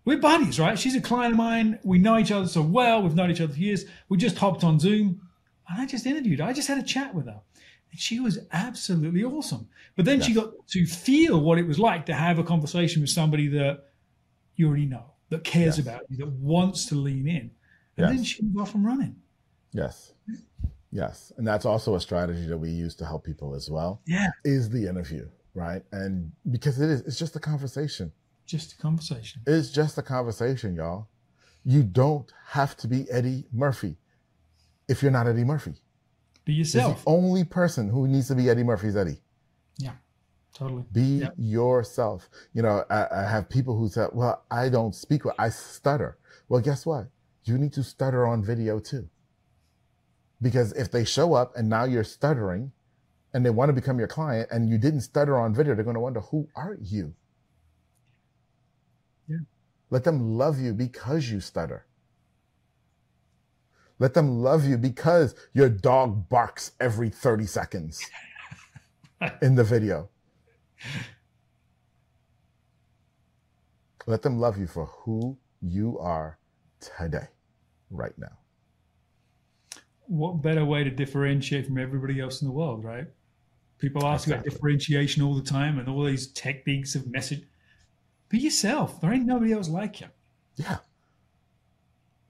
We're 0.04 0.18
buddies, 0.18 0.58
right? 0.58 0.78
She's 0.78 0.96
a 0.96 1.00
client 1.00 1.32
of 1.32 1.38
mine. 1.38 1.78
We 1.84 1.98
know 1.98 2.18
each 2.18 2.32
other 2.32 2.48
so 2.48 2.62
well. 2.62 3.02
We've 3.02 3.14
known 3.14 3.30
each 3.30 3.40
other 3.40 3.52
for 3.52 3.58
years. 3.58 3.84
We 4.08 4.16
just 4.16 4.38
hopped 4.38 4.64
on 4.64 4.80
Zoom 4.80 5.20
and 5.68 5.80
I 5.80 5.86
just 5.86 6.06
interviewed 6.06 6.40
her. 6.40 6.46
I 6.46 6.52
just 6.52 6.68
had 6.68 6.78
a 6.78 6.82
chat 6.82 7.14
with 7.14 7.26
her. 7.26 7.40
And 7.90 8.00
she 8.00 8.20
was 8.20 8.38
absolutely 8.52 9.22
awesome. 9.22 9.68
But 9.96 10.06
then 10.06 10.20
she 10.20 10.32
got 10.32 10.66
to 10.68 10.86
feel 10.86 11.40
what 11.40 11.58
it 11.58 11.66
was 11.66 11.78
like 11.78 12.06
to 12.06 12.14
have 12.14 12.38
a 12.38 12.44
conversation 12.44 13.02
with 13.02 13.10
somebody 13.10 13.48
that 13.48 13.84
you 14.56 14.66
already 14.66 14.86
know, 14.86 15.11
that 15.32 15.44
cares 15.44 15.78
Yes. 15.78 15.86
about 15.86 16.02
you, 16.10 16.16
that 16.18 16.30
wants 16.32 16.86
to 16.86 16.94
lean 16.94 17.26
in. 17.26 17.50
And 17.96 18.08
then 18.08 18.18
Yes. 18.18 18.26
she 18.26 18.44
was 18.44 18.62
off 18.68 18.74
and 18.74 18.84
running. 18.84 19.16
Yes. 19.72 20.12
Yes. 20.90 21.32
And 21.38 21.46
that's 21.46 21.64
also 21.64 21.94
a 21.94 22.00
strategy 22.00 22.46
that 22.46 22.58
we 22.58 22.70
use 22.70 22.94
to 22.96 23.06
help 23.06 23.24
people 23.24 23.54
as 23.54 23.70
well. 23.70 24.00
Yeah. 24.06 24.28
Is 24.44 24.68
the 24.68 24.86
interview, 24.86 25.28
right? 25.54 25.82
And 25.92 26.32
because 26.50 26.80
it 26.80 26.90
is, 26.90 27.00
it's 27.02 27.18
just 27.18 27.34
a 27.36 27.40
conversation. 27.40 28.12
Just 28.46 28.72
a 28.74 28.76
conversation. 28.76 29.40
It's 29.46 29.70
just 29.70 29.96
a 29.98 30.02
conversation, 30.02 30.74
y'all. 30.76 31.08
You 31.64 31.82
don't 31.82 32.30
have 32.48 32.76
to 32.78 32.88
be 32.88 33.10
Eddie 33.10 33.46
Murphy 33.52 33.96
if 34.88 35.02
you're 35.02 35.12
not 35.12 35.26
Eddie 35.26 35.44
Murphy. 35.44 35.74
Be 36.44 36.54
yourself. 36.54 37.04
the 37.04 37.10
only 37.10 37.44
person 37.44 37.88
who 37.88 38.08
needs 38.08 38.28
to 38.28 38.34
be 38.34 38.50
Eddie 38.50 38.64
Murphy 38.64 38.88
is 38.88 38.96
Eddie. 38.96 39.20
Totally. 40.54 40.84
Be 40.92 41.20
Yep. 41.20 41.34
yourself. 41.38 42.28
You 42.52 42.62
know, 42.62 42.84
I, 42.90 43.06
I 43.10 43.22
have 43.24 43.48
people 43.48 43.76
who 43.76 43.88
say, 43.88 44.06
well, 44.12 44.44
I 44.50 44.68
don't 44.68 44.94
speak 44.94 45.24
well, 45.24 45.34
I 45.38 45.48
stutter. 45.48 46.18
Well, 46.48 46.60
guess 46.60 46.84
what? 46.86 47.08
You 47.44 47.58
need 47.58 47.72
to 47.74 47.82
stutter 47.82 48.26
on 48.26 48.44
video 48.44 48.78
too. 48.78 49.08
Because 50.40 50.72
if 50.72 50.90
they 50.90 51.04
show 51.04 51.34
up 51.34 51.56
and 51.56 51.68
now 51.68 51.84
you're 51.84 52.04
stuttering 52.04 52.72
and 53.32 53.44
they 53.46 53.50
want 53.50 53.68
to 53.70 53.72
become 53.72 53.98
your 53.98 54.08
client 54.08 54.48
and 54.50 54.68
you 54.68 54.78
didn't 54.78 55.02
stutter 55.02 55.38
on 55.38 55.54
video, 55.54 55.74
they're 55.74 55.84
going 55.84 55.94
to 55.94 56.00
wonder, 56.00 56.20
who 56.20 56.48
are 56.56 56.76
you? 56.80 57.14
Yeah. 59.28 59.38
Let 59.90 60.04
them 60.04 60.36
love 60.36 60.60
you 60.60 60.74
because 60.74 61.30
you 61.30 61.40
stutter. 61.40 61.86
Let 63.98 64.14
them 64.14 64.42
love 64.42 64.64
you 64.66 64.76
because 64.78 65.34
your 65.54 65.68
dog 65.68 66.28
barks 66.28 66.72
every 66.80 67.08
30 67.08 67.46
seconds 67.46 68.04
in 69.42 69.54
the 69.54 69.64
video. 69.64 70.08
Let 74.06 74.22
them 74.22 74.38
love 74.38 74.58
you 74.58 74.66
for 74.66 74.86
who 74.86 75.36
you 75.60 75.98
are 75.98 76.38
today, 76.80 77.28
right 77.90 78.16
now. 78.18 78.38
What 80.06 80.42
better 80.42 80.64
way 80.64 80.84
to 80.84 80.90
differentiate 80.90 81.66
from 81.66 81.78
everybody 81.78 82.20
else 82.20 82.42
in 82.42 82.48
the 82.48 82.52
world, 82.52 82.84
right? 82.84 83.06
People 83.78 84.04
ask 84.04 84.26
exactly. 84.26 84.48
about 84.48 84.52
differentiation 84.52 85.22
all 85.22 85.34
the 85.34 85.42
time 85.42 85.78
and 85.78 85.88
all 85.88 86.04
these 86.04 86.28
techniques 86.28 86.94
of 86.94 87.10
message. 87.10 87.44
Be 88.28 88.38
yourself. 88.38 89.00
There 89.00 89.12
ain't 89.12 89.26
nobody 89.26 89.52
else 89.52 89.68
like 89.68 90.00
you. 90.00 90.08
Yeah. 90.56 90.78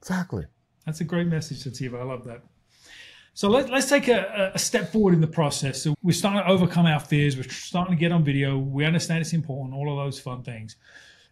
Exactly. 0.01 0.47
That's 0.85 1.01
a 1.01 1.05
great 1.05 1.29
message, 1.29 1.65
Atiba. 1.65 1.99
I 1.99 2.03
love 2.03 2.25
that. 2.25 2.43
So 3.35 3.49
let, 3.49 3.71
let's 3.71 3.89
take 3.89 4.09
a, 4.09 4.53
a, 4.55 4.59
step 4.59 4.93
forward 4.93 5.15
in 5.15 5.21
the 5.23 5.27
process. 5.27 5.83
So 5.83 5.95
we're 6.03 6.13
starting 6.13 6.43
to 6.43 6.49
overcome 6.49 6.85
our 6.85 7.01
fears. 7.01 7.37
We're 7.37 7.45
starting 7.45 7.97
to 7.97 8.01
get 8.01 8.13
on 8.13 8.25
video. 8.25 8.59
We 8.59 8.85
understand 8.85 9.23
it's 9.23 9.33
important, 9.33 9.75
all 9.75 9.91
of 9.91 10.05
those 10.05 10.21
fun 10.21 10.43
things. 10.43 10.77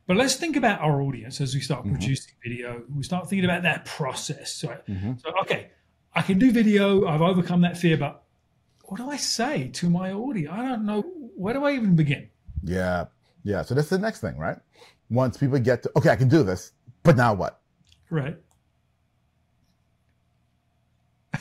But 0.06 0.16
let's 0.16 0.34
think 0.36 0.56
about 0.56 0.80
our 0.80 1.02
audience 1.02 1.40
as 1.40 1.54
we 1.54 1.60
start 1.60 1.82
mm-hmm. 1.82 1.92
producing 1.92 2.34
video. 2.42 2.82
We 2.94 3.02
start 3.02 3.28
thinking 3.28 3.44
about 3.44 3.62
that 3.64 3.84
process. 3.84 4.52
So, 4.52 4.68
mm-hmm. 4.88 5.12
so, 5.18 5.32
okay, 5.42 5.70
I 6.14 6.22
can 6.22 6.38
do 6.38 6.50
video. 6.50 7.06
I've 7.06 7.20
overcome 7.20 7.60
that 7.60 7.76
fear, 7.76 7.98
but 7.98 8.24
what 8.84 8.96
do 8.96 9.10
I 9.10 9.18
say 9.18 9.68
to 9.74 9.90
my 9.90 10.12
audience? 10.12 10.52
I 10.52 10.62
don't 10.62 10.86
know. 10.86 11.02
Where 11.36 11.54
do 11.54 11.64
I 11.64 11.72
even 11.72 11.96
begin? 11.96 12.30
Yeah. 12.62 13.06
Yeah. 13.44 13.62
So 13.62 13.74
that's 13.74 13.90
the 13.90 13.98
next 13.98 14.20
thing, 14.20 14.36
right? 14.36 14.56
Once 15.10 15.36
people 15.36 15.58
get 15.58 15.82
to, 15.82 15.90
okay, 15.96 16.10
I 16.10 16.16
can 16.16 16.28
do 16.28 16.42
this, 16.42 16.72
but 17.02 17.16
now 17.16 17.34
what? 17.34 17.60
Right. 18.08 18.36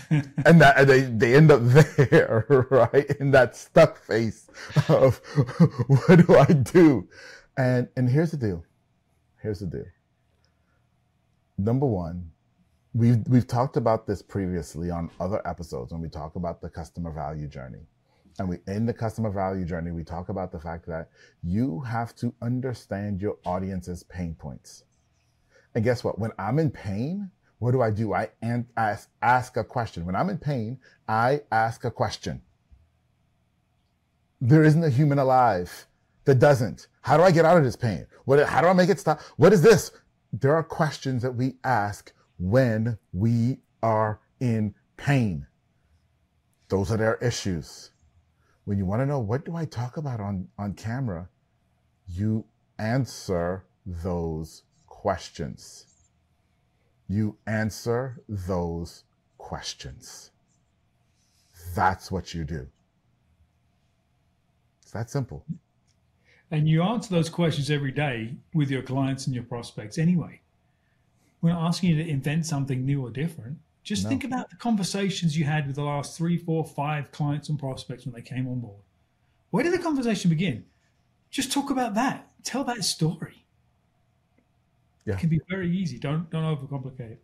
And 0.10 0.62
that 0.62 0.78
and 0.78 0.90
they 0.90 1.02
they 1.02 1.36
end 1.36 1.52
up 1.52 1.62
there, 1.98 2.68
right? 2.70 3.10
In 3.20 3.32
that 3.32 3.56
stuck 3.56 3.98
face 3.98 4.50
of 4.88 5.18
what 5.88 6.26
do 6.26 6.36
I 6.38 6.46
do? 6.46 7.08
And 7.58 7.88
and 7.96 8.10
here's 8.10 8.32
the 8.32 8.38
deal. 8.38 8.64
Here's 9.42 9.60
the 9.60 9.68
deal. 9.68 9.86
Number 11.58 11.86
one, 11.86 12.32
we've 12.94 13.20
we've 13.28 13.48
talked 13.48 13.78
about 13.78 14.08
this 14.08 14.22
previously 14.22 14.90
on 14.90 15.10
other 15.20 15.46
episodes 15.48 15.92
when 15.92 16.02
we 16.02 16.10
talk 16.10 16.36
about 16.36 16.62
the 16.62 16.70
customer 16.70 17.12
value 17.12 17.48
journey. 17.48 17.88
And 18.40 18.48
we 18.48 18.58
in 18.68 18.86
the 18.86 18.94
customer 18.94 19.30
value 19.30 19.66
journey, 19.66 19.92
we 19.92 20.04
talk 20.04 20.30
about 20.30 20.52
the 20.52 20.60
fact 20.60 20.86
that 20.88 21.10
you 21.44 21.82
have 21.82 22.16
to 22.16 22.34
understand 22.42 23.22
your 23.22 23.38
audience's 23.46 24.04
pain 24.04 24.36
points. 24.36 24.84
And 25.76 25.84
guess 25.84 26.04
what? 26.04 26.18
When 26.18 26.32
I'm 26.40 26.60
in 26.60 26.72
pain, 26.72 27.30
what 27.60 27.72
do 27.72 27.82
I 27.82 27.92
do? 27.92 28.14
I 28.14 28.30
ask, 28.78 29.10
ask 29.22 29.58
a 29.58 29.64
question. 29.64 30.06
When 30.06 30.16
I'm 30.16 30.30
in 30.30 30.38
pain, 30.38 30.80
I 31.08 31.42
ask 31.52 31.84
a 31.84 31.92
question. 31.92 32.42
There 34.42 34.64
isn't 34.64 34.84
a 34.84 34.90
human 34.90 35.20
alive 35.20 35.86
that 36.24 36.40
doesn't. 36.40 36.88
How 37.02 37.18
do 37.18 37.24
I 37.24 37.32
get 37.32 37.44
out 37.46 37.58
of 37.58 37.66
this 37.66 37.76
pain? 37.76 38.08
What, 38.24 38.48
how 38.48 38.62
do 38.62 38.68
I 38.68 38.74
make 38.74 38.90
it 38.90 39.00
stop? 39.00 39.20
What 39.36 39.52
is 39.52 39.62
this? 39.62 39.92
There 40.32 40.56
are 40.56 40.64
questions 40.64 41.22
that 41.22 41.34
we 41.34 41.56
ask 41.66 42.14
when 42.38 42.98
we 43.12 43.58
are 43.84 44.22
in 44.40 44.74
pain. 44.96 45.46
Those 46.70 46.92
are 46.92 46.98
their 46.98 47.16
issues. 47.16 47.92
When 48.64 48.78
you 48.78 48.86
want 48.86 49.02
to 49.02 49.06
know 49.06 49.20
what 49.20 49.44
do 49.44 49.56
I 49.56 49.66
talk 49.66 49.98
about 49.98 50.22
on, 50.22 50.48
on 50.58 50.74
camera, 50.76 51.28
you 52.08 52.46
answer 52.78 53.66
those 53.86 54.64
questions 54.86 55.89
you 57.10 57.36
answer 57.48 58.22
those 58.30 59.04
questions. 59.40 60.30
That's 61.76 62.12
what 62.12 62.34
you 62.34 62.44
do. 62.46 62.68
It's 64.84 64.92
that 64.92 65.10
simple. 65.10 65.44
And 66.52 66.70
you 66.70 66.84
answer 66.84 67.14
those 67.14 67.30
questions 67.30 67.70
every 67.70 67.92
day 67.92 68.36
with 68.54 68.70
your 68.70 68.84
clients 68.84 69.26
and 69.26 69.36
your 69.36 69.44
prospects 69.44 69.98
anyway. 69.98 70.42
We're 71.42 71.52
not 71.52 71.68
asking 71.68 71.92
you 71.92 72.04
to 72.04 72.10
invent 72.10 72.46
something 72.46 72.86
new 72.86 73.06
or 73.06 73.10
different. 73.10 73.58
Just 73.84 74.04
no. 74.04 74.10
think 74.10 74.24
about 74.24 74.50
the 74.50 74.56
conversations 74.56 75.38
you 75.38 75.46
had 75.46 75.66
with 75.66 75.76
the 75.76 75.84
last 75.84 76.18
three, 76.18 76.38
four, 76.38 76.66
five 76.66 77.12
clients 77.12 77.50
and 77.50 77.58
prospects 77.58 78.06
when 78.06 78.14
they 78.14 78.22
came 78.22 78.48
on 78.48 78.60
board. 78.60 78.82
Where 79.50 79.64
did 79.64 79.74
the 79.74 79.80
conversation 79.80 80.30
begin? 80.30 80.66
Just 81.32 81.52
talk 81.52 81.70
about 81.70 81.96
that. 81.96 82.28
Tell 82.44 82.64
that 82.66 82.84
story. 82.84 83.46
Yeah. 85.10 85.16
It 85.16 85.20
can 85.22 85.30
be 85.30 85.42
very 85.50 85.76
easy. 85.76 85.98
Don't 85.98 86.30
don't 86.30 86.44
overcomplicate 86.44 87.14
it. 87.14 87.24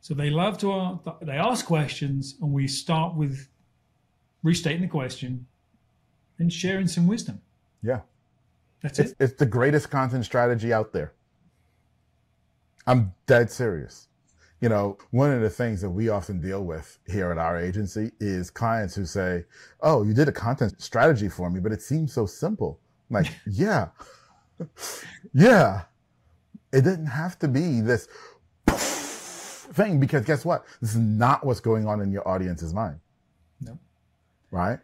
So 0.00 0.14
they 0.14 0.30
love 0.30 0.56
to 0.58 0.98
they 1.20 1.36
ask 1.36 1.66
questions, 1.66 2.36
and 2.40 2.50
we 2.52 2.66
start 2.66 3.14
with 3.14 3.48
restating 4.42 4.80
the 4.80 4.88
question 4.88 5.46
and 6.38 6.50
sharing 6.50 6.88
some 6.88 7.06
wisdom. 7.06 7.42
Yeah, 7.82 8.00
that's 8.82 8.98
it's, 8.98 9.10
it. 9.10 9.16
It's 9.20 9.34
the 9.34 9.46
greatest 9.46 9.90
content 9.90 10.24
strategy 10.24 10.72
out 10.72 10.94
there. 10.94 11.12
I'm 12.86 13.12
dead 13.26 13.50
serious. 13.50 14.08
You 14.62 14.70
know, 14.70 14.96
one 15.10 15.30
of 15.30 15.42
the 15.42 15.50
things 15.50 15.82
that 15.82 15.90
we 15.90 16.08
often 16.08 16.40
deal 16.40 16.64
with 16.64 16.98
here 17.06 17.30
at 17.30 17.36
our 17.36 17.58
agency 17.58 18.10
is 18.20 18.48
clients 18.48 18.94
who 18.94 19.04
say, 19.04 19.44
"Oh, 19.82 20.02
you 20.02 20.14
did 20.14 20.28
a 20.28 20.32
content 20.32 20.80
strategy 20.80 21.28
for 21.28 21.50
me, 21.50 21.60
but 21.60 21.72
it 21.72 21.82
seems 21.82 22.14
so 22.14 22.24
simple." 22.24 22.80
I'm 23.10 23.22
like, 23.22 23.32
yeah, 23.46 23.88
yeah, 25.34 25.82
it 26.72 26.82
didn't 26.82 27.06
have 27.06 27.38
to 27.40 27.48
be 27.48 27.80
this 27.80 28.08
thing 28.66 30.00
because 30.00 30.24
guess 30.24 30.44
what? 30.44 30.64
This 30.80 30.90
is 30.90 30.98
not 30.98 31.44
what's 31.44 31.60
going 31.60 31.86
on 31.86 32.00
in 32.00 32.10
your 32.10 32.26
audience's 32.26 32.72
mind. 32.74 32.98
No. 33.60 33.78
Right? 34.50 34.78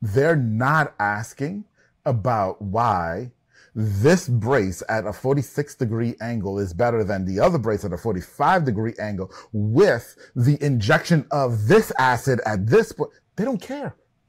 They're 0.00 0.36
not 0.36 0.94
asking 0.98 1.64
about 2.04 2.62
why 2.62 3.32
this 3.74 4.28
brace 4.28 4.82
at 4.88 5.06
a 5.06 5.12
46 5.12 5.74
degree 5.76 6.14
angle 6.20 6.58
is 6.58 6.72
better 6.72 7.04
than 7.04 7.24
the 7.24 7.38
other 7.38 7.58
brace 7.58 7.84
at 7.84 7.92
a 7.92 7.96
45 7.96 8.64
degree 8.64 8.94
angle 8.98 9.30
with 9.52 10.16
the 10.34 10.58
injection 10.64 11.26
of 11.30 11.68
this 11.68 11.92
acid 11.98 12.40
at 12.46 12.66
this 12.66 12.92
point. 12.92 13.12
They 13.36 13.44
don't 13.44 13.62
care. 13.62 13.94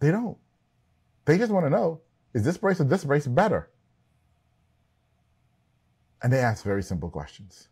they 0.00 0.10
don't. 0.10 0.36
They 1.24 1.38
just 1.38 1.52
want 1.52 1.66
to 1.66 1.70
know 1.70 2.00
is 2.34 2.44
this 2.44 2.56
brace 2.56 2.80
or 2.80 2.84
this 2.84 3.04
brace 3.04 3.26
better? 3.26 3.68
And 6.22 6.32
they 6.32 6.38
ask 6.38 6.64
very 6.64 6.82
simple 6.82 7.08
questions. 7.08 7.68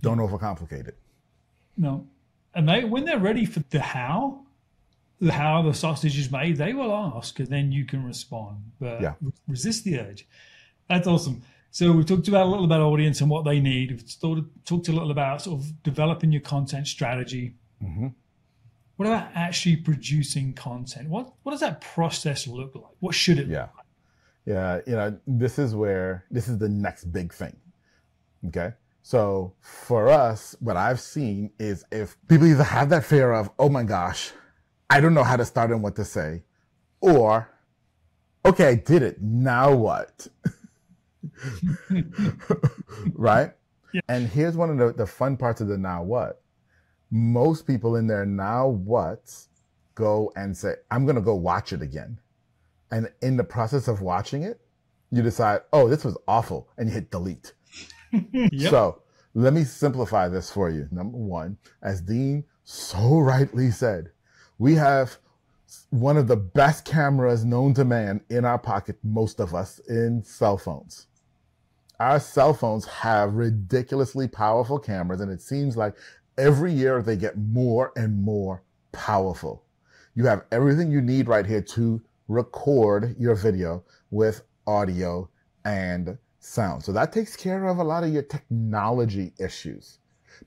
Don't 0.00 0.18
overcomplicate 0.18 0.88
it. 0.88 0.98
No. 1.76 2.06
And 2.54 2.68
they 2.68 2.84
when 2.84 3.04
they're 3.04 3.18
ready 3.18 3.46
for 3.46 3.60
the 3.70 3.80
how, 3.80 4.44
the 5.20 5.32
how 5.32 5.62
the 5.62 5.72
sausage 5.72 6.18
is 6.18 6.30
made, 6.30 6.56
they 6.56 6.72
will 6.72 6.92
ask 6.92 7.38
and 7.38 7.48
then 7.48 7.72
you 7.72 7.84
can 7.84 8.04
respond. 8.04 8.72
But 8.78 9.00
yeah. 9.00 9.14
resist 9.48 9.84
the 9.84 10.00
urge. 10.00 10.26
That's 10.88 11.06
awesome. 11.06 11.42
So 11.70 11.90
we've 11.90 12.06
talked 12.06 12.28
about 12.28 12.46
a 12.46 12.48
little 12.48 12.66
about 12.66 12.80
audience 12.80 13.20
and 13.20 13.28
what 13.28 13.44
they 13.44 13.58
need. 13.58 13.90
We've 13.90 14.20
talked 14.64 14.88
a 14.88 14.92
little 14.92 15.10
about 15.10 15.42
sort 15.42 15.60
of 15.60 15.82
developing 15.82 16.30
your 16.30 16.42
content 16.42 16.86
strategy. 16.86 17.54
Mm-hmm. 17.82 18.08
What 18.96 19.06
about 19.06 19.30
actually 19.34 19.76
producing 19.76 20.52
content? 20.52 21.08
What 21.08 21.32
what 21.42 21.52
does 21.52 21.60
that 21.60 21.80
process 21.80 22.46
look 22.46 22.74
like? 22.74 22.84
What 23.00 23.14
should 23.14 23.38
it 23.38 23.48
yeah. 23.48 23.62
look 23.62 23.70
like? 23.76 23.84
Yeah, 24.46 24.80
you 24.86 24.92
know, 24.92 25.18
this 25.26 25.58
is 25.58 25.74
where 25.74 26.24
this 26.30 26.48
is 26.48 26.58
the 26.58 26.68
next 26.68 27.04
big 27.04 27.32
thing. 27.32 27.56
Okay. 28.46 28.72
So 29.02 29.54
for 29.60 30.08
us, 30.08 30.56
what 30.60 30.76
I've 30.76 31.00
seen 31.00 31.50
is 31.58 31.84
if 31.92 32.16
people 32.28 32.46
either 32.46 32.64
have 32.64 32.88
that 32.90 33.04
fear 33.04 33.32
of, 33.32 33.50
oh 33.58 33.68
my 33.68 33.82
gosh, 33.82 34.32
I 34.88 35.00
don't 35.00 35.12
know 35.12 35.24
how 35.24 35.36
to 35.36 35.44
start 35.44 35.70
and 35.70 35.82
what 35.82 35.96
to 35.96 36.04
say, 36.06 36.42
or, 37.00 37.50
okay, 38.46 38.68
I 38.68 38.74
did 38.76 39.02
it. 39.02 39.20
Now 39.20 39.74
what? 39.74 40.26
right? 43.12 43.52
Yeah. 43.92 44.00
And 44.08 44.26
here's 44.28 44.56
one 44.56 44.70
of 44.70 44.78
the, 44.78 44.92
the 44.92 45.06
fun 45.06 45.36
parts 45.36 45.60
of 45.60 45.68
the 45.68 45.76
now 45.76 46.02
what 46.02 46.40
most 47.14 47.64
people 47.64 47.94
in 47.94 48.08
there 48.08 48.26
now 48.26 48.66
what 48.66 49.32
go 49.94 50.32
and 50.34 50.56
say, 50.56 50.74
I'm 50.90 51.04
going 51.04 51.14
to 51.14 51.22
go 51.22 51.36
watch 51.36 51.72
it 51.72 51.80
again. 51.80 52.18
And 52.90 53.08
in 53.22 53.36
the 53.36 53.44
process 53.44 53.86
of 53.86 54.02
watching 54.02 54.42
it, 54.42 54.60
you 55.12 55.22
decide, 55.22 55.60
oh, 55.72 55.88
this 55.88 56.04
was 56.04 56.18
awful. 56.26 56.68
And 56.76 56.88
you 56.88 56.94
hit 56.94 57.12
delete. 57.12 57.52
yep. 58.32 58.70
So 58.70 59.02
let 59.32 59.52
me 59.52 59.62
simplify 59.62 60.26
this 60.26 60.50
for 60.50 60.70
you. 60.70 60.88
Number 60.90 61.16
one, 61.16 61.56
as 61.82 62.00
Dean 62.00 62.44
so 62.64 63.20
rightly 63.20 63.70
said, 63.70 64.10
we 64.58 64.74
have 64.74 65.18
one 65.90 66.16
of 66.16 66.26
the 66.26 66.36
best 66.36 66.84
cameras 66.84 67.44
known 67.44 67.74
to 67.74 67.84
man 67.84 68.22
in 68.28 68.44
our 68.44 68.58
pocket, 68.58 68.98
most 69.04 69.38
of 69.38 69.54
us 69.54 69.78
in 69.88 70.24
cell 70.24 70.58
phones. 70.58 71.06
Our 72.00 72.18
cell 72.18 72.54
phones 72.54 72.86
have 72.86 73.34
ridiculously 73.34 74.26
powerful 74.26 74.80
cameras, 74.80 75.20
and 75.20 75.30
it 75.30 75.40
seems 75.40 75.76
like 75.76 75.94
every 76.38 76.72
year 76.72 77.02
they 77.02 77.16
get 77.16 77.36
more 77.36 77.92
and 77.96 78.22
more 78.22 78.62
powerful. 78.92 79.64
You 80.14 80.26
have 80.26 80.44
everything 80.52 80.90
you 80.90 81.00
need 81.00 81.28
right 81.28 81.46
here 81.46 81.62
to 81.62 82.00
record 82.28 83.16
your 83.18 83.34
video 83.34 83.84
with 84.10 84.42
audio 84.66 85.28
and 85.64 86.16
sound. 86.38 86.82
So 86.82 86.92
that 86.92 87.12
takes 87.12 87.36
care 87.36 87.66
of 87.66 87.78
a 87.78 87.84
lot 87.84 88.04
of 88.04 88.12
your 88.12 88.22
technology 88.22 89.32
issues. 89.38 89.98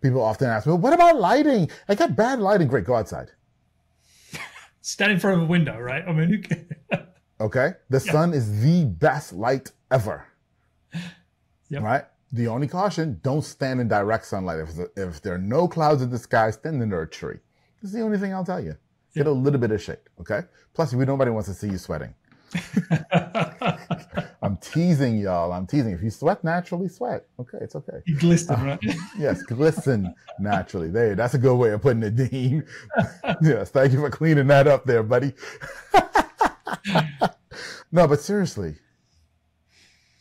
People 0.01 0.21
often 0.21 0.47
ask 0.47 0.65
me, 0.65 0.73
well, 0.73 0.81
what 0.81 0.93
about 0.93 1.19
lighting? 1.19 1.69
I 1.87 1.95
got 1.95 2.15
bad 2.15 2.39
lighting. 2.39 2.67
Great, 2.67 2.85
go 2.85 2.95
outside. 2.95 3.31
Stand 4.81 5.11
in 5.11 5.19
front 5.19 5.37
of 5.37 5.43
a 5.43 5.47
window, 5.47 5.77
right? 5.79 6.03
I 6.07 6.13
mean, 6.13 6.43
okay. 7.39 7.73
The 7.89 8.03
yeah. 8.05 8.11
sun 8.11 8.33
is 8.33 8.61
the 8.61 8.85
best 8.85 9.33
light 9.33 9.71
ever. 9.91 10.27
Yep. 11.69 11.81
Right? 11.81 12.03
The 12.33 12.47
only 12.47 12.67
caution, 12.67 13.19
don't 13.23 13.43
stand 13.43 13.79
in 13.79 13.87
direct 13.87 14.25
sunlight. 14.25 14.59
If, 14.59 14.69
if 14.97 15.21
there 15.21 15.35
are 15.35 15.39
no 15.39 15.67
clouds 15.67 16.01
in 16.01 16.09
the 16.09 16.17
sky, 16.17 16.51
stand 16.51 16.81
under 16.81 17.01
a 17.01 17.07
tree. 17.07 17.37
This 17.81 17.89
is 17.89 17.93
the 17.93 18.01
only 18.01 18.17
thing 18.17 18.33
I'll 18.33 18.45
tell 18.45 18.59
you. 18.59 18.75
Get 19.15 19.25
yep. 19.25 19.27
a 19.27 19.31
little 19.31 19.59
bit 19.59 19.71
of 19.71 19.81
shade, 19.81 19.97
okay? 20.19 20.41
Plus, 20.73 20.93
we 20.93 21.05
nobody 21.05 21.31
wants 21.31 21.47
to 21.47 21.55
see 21.55 21.69
you 21.69 21.77
sweating. 21.77 22.13
I'm 24.41 24.57
teasing 24.57 25.17
y'all. 25.17 25.51
I'm 25.51 25.65
teasing. 25.67 25.93
If 25.93 26.01
you 26.01 26.09
sweat 26.09 26.43
naturally, 26.43 26.87
sweat. 26.87 27.25
Okay, 27.39 27.57
it's 27.61 27.75
okay. 27.75 27.97
You 28.05 28.17
glisten, 28.17 28.63
right? 28.63 28.79
yes, 29.17 29.41
glisten 29.43 30.13
naturally. 30.39 30.89
There, 30.89 31.15
that's 31.15 31.33
a 31.33 31.37
good 31.37 31.55
way 31.55 31.71
of 31.71 31.81
putting 31.81 32.03
it, 32.03 32.15
Dean. 32.15 32.65
yes, 33.41 33.71
thank 33.71 33.93
you 33.93 33.99
for 33.99 34.09
cleaning 34.09 34.47
that 34.47 34.67
up 34.67 34.85
there, 34.85 35.03
buddy. 35.03 35.33
no, 37.91 38.07
but 38.07 38.19
seriously, 38.19 38.75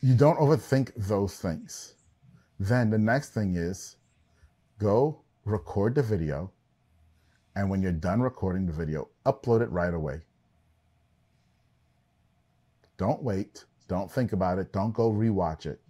you 0.00 0.14
don't 0.14 0.38
overthink 0.38 0.92
those 0.96 1.36
things. 1.36 1.94
Then 2.58 2.90
the 2.90 2.98
next 2.98 3.30
thing 3.30 3.56
is 3.56 3.96
go 4.78 5.20
record 5.44 5.94
the 5.94 6.02
video. 6.02 6.50
And 7.54 7.70
when 7.70 7.82
you're 7.82 7.92
done 7.92 8.20
recording 8.20 8.66
the 8.66 8.72
video, 8.72 9.08
upload 9.24 9.62
it 9.62 9.70
right 9.70 9.94
away. 9.94 10.20
Don't 12.98 13.22
wait. 13.22 13.64
Don't 13.88 14.10
think 14.10 14.32
about 14.32 14.58
it. 14.58 14.72
Don't 14.72 14.92
go 14.92 15.10
rewatch 15.10 15.66
it. 15.66 15.80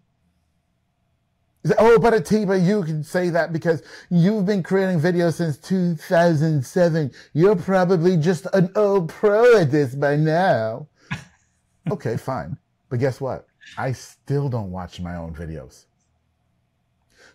Oh, 1.78 1.98
but 1.98 2.14
Atiba, 2.14 2.58
you 2.58 2.84
can 2.84 3.02
say 3.02 3.30
that 3.30 3.52
because 3.52 3.82
you've 4.10 4.46
been 4.46 4.62
creating 4.62 5.00
videos 5.00 5.34
since 5.34 5.56
2007. 5.58 7.10
You're 7.32 7.56
probably 7.56 8.16
just 8.16 8.46
an 8.52 8.70
old 8.76 9.08
pro 9.08 9.58
at 9.58 9.72
this 9.72 9.94
by 9.94 10.14
now. 10.16 10.86
okay, 11.90 12.16
fine. 12.16 12.56
But 12.88 13.00
guess 13.00 13.20
what? 13.20 13.46
I 13.76 13.92
still 13.92 14.48
don't 14.48 14.70
watch 14.70 15.00
my 15.00 15.16
own 15.16 15.34
videos. 15.34 15.86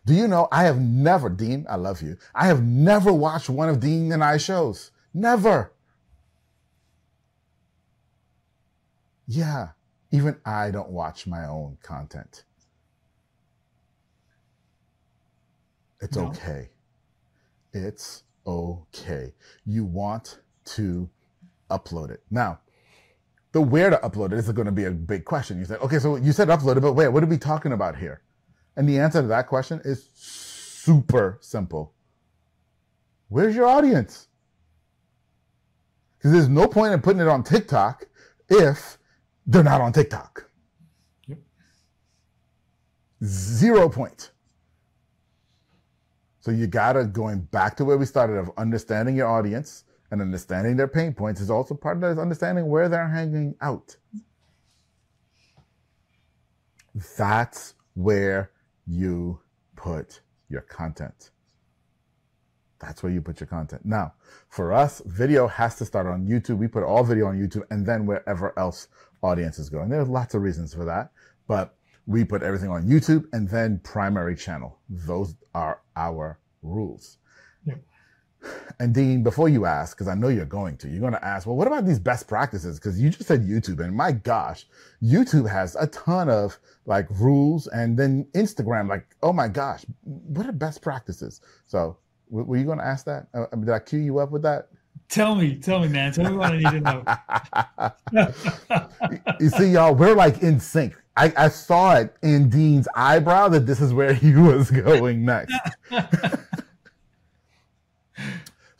Do 0.05 0.13
you 0.13 0.27
know 0.27 0.47
I 0.51 0.63
have 0.63 0.79
never, 0.79 1.29
Dean, 1.29 1.65
I 1.69 1.75
love 1.75 2.01
you. 2.01 2.17
I 2.33 2.47
have 2.47 2.63
never 2.63 3.13
watched 3.13 3.49
one 3.49 3.69
of 3.69 3.79
Dean 3.79 4.11
and 4.11 4.23
I 4.23 4.37
shows. 4.37 4.91
Never. 5.13 5.73
Yeah, 9.27 9.69
even 10.11 10.37
I 10.45 10.71
don't 10.71 10.89
watch 10.89 11.27
my 11.27 11.45
own 11.45 11.77
content. 11.83 12.43
It's 16.01 16.17
no. 16.17 16.27
okay. 16.27 16.69
It's 17.73 18.23
okay. 18.45 19.33
You 19.65 19.85
want 19.85 20.39
to 20.65 21.09
upload 21.69 22.09
it. 22.09 22.23
Now, 22.29 22.59
the 23.51 23.61
where 23.61 23.89
to 23.89 23.97
upload 23.97 24.33
it 24.33 24.39
is 24.39 24.51
going 24.51 24.65
to 24.65 24.71
be 24.71 24.85
a 24.85 24.91
big 24.91 25.25
question. 25.25 25.59
You 25.59 25.65
said, 25.65 25.79
okay, 25.79 25.99
so 25.99 26.15
you 26.15 26.31
said 26.31 26.47
upload 26.47 26.77
it, 26.77 26.81
but 26.81 26.93
wait, 26.93 27.09
What 27.09 27.23
are 27.23 27.27
we 27.27 27.37
talking 27.37 27.71
about 27.71 27.97
here? 27.97 28.21
And 28.75 28.87
the 28.87 28.99
answer 28.99 29.21
to 29.21 29.27
that 29.27 29.47
question 29.47 29.81
is 29.83 30.09
super 30.13 31.37
simple. 31.41 31.93
Where's 33.29 33.55
your 33.55 33.67
audience? 33.67 34.27
Because 36.17 36.31
there's 36.31 36.49
no 36.49 36.67
point 36.67 36.93
in 36.93 37.01
putting 37.01 37.21
it 37.21 37.27
on 37.27 37.43
TikTok 37.43 38.05
if 38.49 38.97
they're 39.45 39.63
not 39.63 39.81
on 39.81 39.91
TikTok. 39.91 40.49
Yep. 41.27 41.39
Zero 43.23 43.89
point. 43.89 44.31
So 46.39 46.51
you 46.51 46.67
gotta 46.67 47.05
going 47.05 47.41
back 47.41 47.75
to 47.77 47.85
where 47.85 47.97
we 47.97 48.05
started 48.05 48.37
of 48.37 48.51
understanding 48.57 49.15
your 49.15 49.27
audience 49.27 49.83
and 50.11 50.21
understanding 50.21 50.75
their 50.75 50.87
pain 50.87 51.13
points 51.13 51.39
is 51.39 51.49
also 51.49 51.73
part 51.73 51.97
of 51.97 52.01
that 52.01 52.11
is 52.11 52.17
understanding 52.17 52.67
where 52.67 52.89
they're 52.89 53.07
hanging 53.07 53.55
out. 53.61 53.95
That's 57.17 57.75
where 57.93 58.51
you 58.85 59.39
put 59.75 60.21
your 60.49 60.61
content. 60.61 61.31
That's 62.79 63.03
where 63.03 63.11
you 63.11 63.21
put 63.21 63.39
your 63.39 63.47
content. 63.47 63.85
Now, 63.85 64.13
for 64.49 64.73
us, 64.73 65.01
video 65.05 65.47
has 65.47 65.75
to 65.75 65.85
start 65.85 66.07
on 66.07 66.25
YouTube. 66.25 66.57
We 66.57 66.67
put 66.67 66.83
all 66.83 67.03
video 67.03 67.27
on 67.27 67.37
YouTube 67.37 67.63
and 67.69 67.85
then 67.85 68.05
wherever 68.05 68.57
else 68.57 68.87
audiences 69.21 69.69
go. 69.69 69.81
And 69.81 69.91
there's 69.91 70.09
lots 70.09 70.33
of 70.33 70.41
reasons 70.41 70.73
for 70.73 70.83
that, 70.85 71.11
but 71.47 71.75
we 72.07 72.25
put 72.25 72.41
everything 72.41 72.69
on 72.69 72.83
YouTube 72.87 73.25
and 73.33 73.47
then 73.47 73.79
primary 73.83 74.35
channel. 74.35 74.79
Those 74.89 75.35
are 75.53 75.81
our 75.95 76.39
rules. 76.63 77.17
And 78.79 78.93
Dean, 78.93 79.21
before 79.21 79.49
you 79.49 79.65
ask, 79.65 79.95
because 79.95 80.07
I 80.07 80.15
know 80.15 80.27
you're 80.27 80.45
going 80.45 80.77
to, 80.77 80.89
you're 80.89 80.99
going 80.99 81.13
to 81.13 81.23
ask, 81.23 81.45
well, 81.45 81.55
what 81.55 81.67
about 81.67 81.85
these 81.85 81.99
best 81.99 82.27
practices? 82.27 82.79
Because 82.79 82.99
you 82.99 83.09
just 83.09 83.27
said 83.27 83.41
YouTube, 83.41 83.79
and 83.79 83.95
my 83.95 84.11
gosh, 84.11 84.65
YouTube 85.03 85.47
has 85.49 85.75
a 85.75 85.87
ton 85.87 86.29
of 86.29 86.57
like 86.85 87.07
rules, 87.11 87.67
and 87.67 87.97
then 87.97 88.25
Instagram, 88.33 88.89
like, 88.89 89.05
oh 89.21 89.33
my 89.33 89.47
gosh, 89.47 89.85
what 90.03 90.47
are 90.47 90.51
best 90.51 90.81
practices? 90.81 91.41
So, 91.65 91.97
were 92.29 92.57
you 92.57 92.65
going 92.65 92.79
to 92.79 92.85
ask 92.85 93.05
that? 93.05 93.27
Uh, 93.33 93.45
did 93.57 93.69
I 93.69 93.79
cue 93.79 93.99
you 93.99 94.19
up 94.19 94.31
with 94.31 94.41
that? 94.43 94.69
Tell 95.09 95.35
me, 95.35 95.57
tell 95.57 95.81
me, 95.81 95.89
man. 95.89 96.13
Tell 96.13 96.31
me 96.31 96.37
what 96.37 96.53
I 96.53 96.57
need 96.57 96.71
to 96.71 96.79
know. 96.79 97.03
you 99.39 99.49
see, 99.49 99.71
y'all, 99.71 99.93
we're 99.93 100.15
like 100.15 100.41
in 100.41 100.59
sync. 100.59 100.95
I, 101.17 101.33
I 101.35 101.49
saw 101.49 101.95
it 101.97 102.15
in 102.23 102.49
Dean's 102.49 102.87
eyebrow 102.95 103.49
that 103.49 103.65
this 103.65 103.81
is 103.81 103.93
where 103.93 104.13
he 104.13 104.33
was 104.33 104.71
going 104.83 105.25
next. 105.25 105.53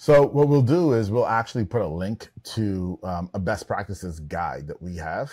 So 0.02 0.26
what 0.26 0.48
we'll 0.48 0.64
do 0.64 0.94
is 0.94 1.12
we'll 1.12 1.28
actually 1.28 1.64
put 1.64 1.84
a 1.84 1.88
link 1.88 2.32
to 2.56 2.98
um, 3.04 3.30
a 3.36 3.40
best 3.40 3.68
practices 3.68 4.20
guide 4.20 4.66
that 4.66 4.82
we 4.82 4.96
have 4.96 5.32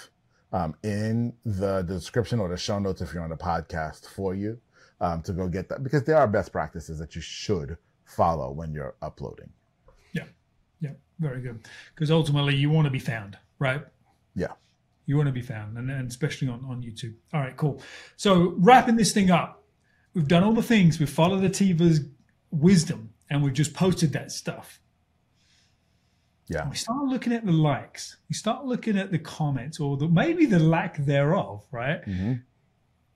um, 0.52 0.76
in 0.82 1.32
the 1.46 1.80
description 1.80 2.38
or 2.38 2.50
the 2.50 2.58
show 2.58 2.78
notes 2.78 3.00
if 3.00 3.14
you're 3.14 3.22
on 3.22 3.30
the 3.30 3.36
podcast 3.36 4.10
for 4.10 4.34
you 4.34 4.60
um, 5.00 5.22
to 5.22 5.32
go 5.32 5.48
get 5.48 5.70
that 5.70 5.82
because 5.82 6.04
there 6.04 6.18
are 6.18 6.28
best 6.28 6.52
practices 6.52 6.98
that 6.98 7.14
you 7.14 7.22
should 7.22 7.78
follow 8.04 8.50
when 8.50 8.74
you're 8.74 8.94
uploading. 9.00 9.48
Yeah, 10.12 10.24
yeah, 10.82 10.92
very 11.18 11.40
good. 11.40 11.66
Because 11.94 12.10
ultimately 12.10 12.54
you 12.54 12.68
want 12.68 12.84
to 12.84 12.90
be 12.90 12.98
found, 12.98 13.38
right? 13.58 13.86
Yeah. 14.34 14.52
You 15.06 15.16
want 15.16 15.28
to 15.28 15.32
be 15.32 15.40
found, 15.40 15.78
and, 15.78 15.90
and 15.90 16.10
especially 16.10 16.48
on, 16.48 16.62
on 16.68 16.82
YouTube. 16.82 17.14
All 17.32 17.40
right, 17.40 17.56
cool. 17.56 17.80
So 18.16 18.52
wrapping 18.58 18.96
this 18.96 19.12
thing 19.12 19.30
up, 19.30 19.64
we've 20.12 20.28
done 20.28 20.44
all 20.44 20.52
the 20.52 20.62
things. 20.62 20.98
We've 20.98 21.08
followed 21.08 21.42
Atiba's 21.42 22.00
wisdom 22.50 23.14
and 23.30 23.42
we've 23.42 23.52
just 23.52 23.74
posted 23.74 24.12
that 24.12 24.32
stuff. 24.32 24.80
Yeah. 26.48 26.62
And 26.62 26.70
we 26.70 26.76
start 26.76 27.04
looking 27.04 27.32
at 27.32 27.44
the 27.44 27.52
likes. 27.52 28.16
We 28.28 28.34
start 28.34 28.64
looking 28.64 28.96
at 28.98 29.10
the 29.10 29.18
comments 29.18 29.80
or 29.80 29.96
the, 29.96 30.08
maybe 30.08 30.46
the 30.46 30.58
lack 30.58 30.96
thereof, 30.96 31.64
right? 31.70 32.04
Mm-hmm. 32.06 32.34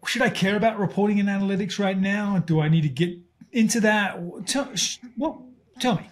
Should 0.07 0.23
I 0.23 0.29
care 0.29 0.57
about 0.57 0.79
reporting 0.79 1.19
and 1.21 1.29
analytics 1.29 1.79
right 1.79 1.99
now? 1.99 2.43
Do 2.45 2.61
I 2.61 2.69
need 2.69 2.83
to 2.83 2.89
get 2.89 3.17
into 3.53 3.81
that? 3.81 4.21
Tell, 4.47 4.69
what, 5.17 5.39
tell 5.81 5.97
me. 5.97 6.11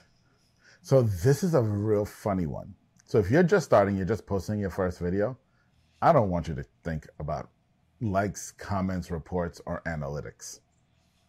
So 0.83 1.03
this 1.03 1.43
is 1.43 1.55
a 1.55 1.61
real 1.61 2.07
funny 2.07 2.47
one. 2.47 2.75
So 3.05 3.19
if 3.19 3.31
you're 3.31 3.43
just 3.43 3.67
starting, 3.67 3.97
you're 3.97 4.07
just 4.07 4.27
posting 4.27 4.59
your 4.59 4.71
first 4.71 4.99
video, 4.99 5.37
I 6.01 6.13
don't 6.13 6.31
want 6.31 6.49
you 6.49 6.55
to 6.55 6.65
think 6.85 7.07
about 7.19 7.51
likes, 8.01 8.53
comments, 8.53 9.11
reports, 9.11 9.61
or 9.67 9.83
analytics 9.87 10.61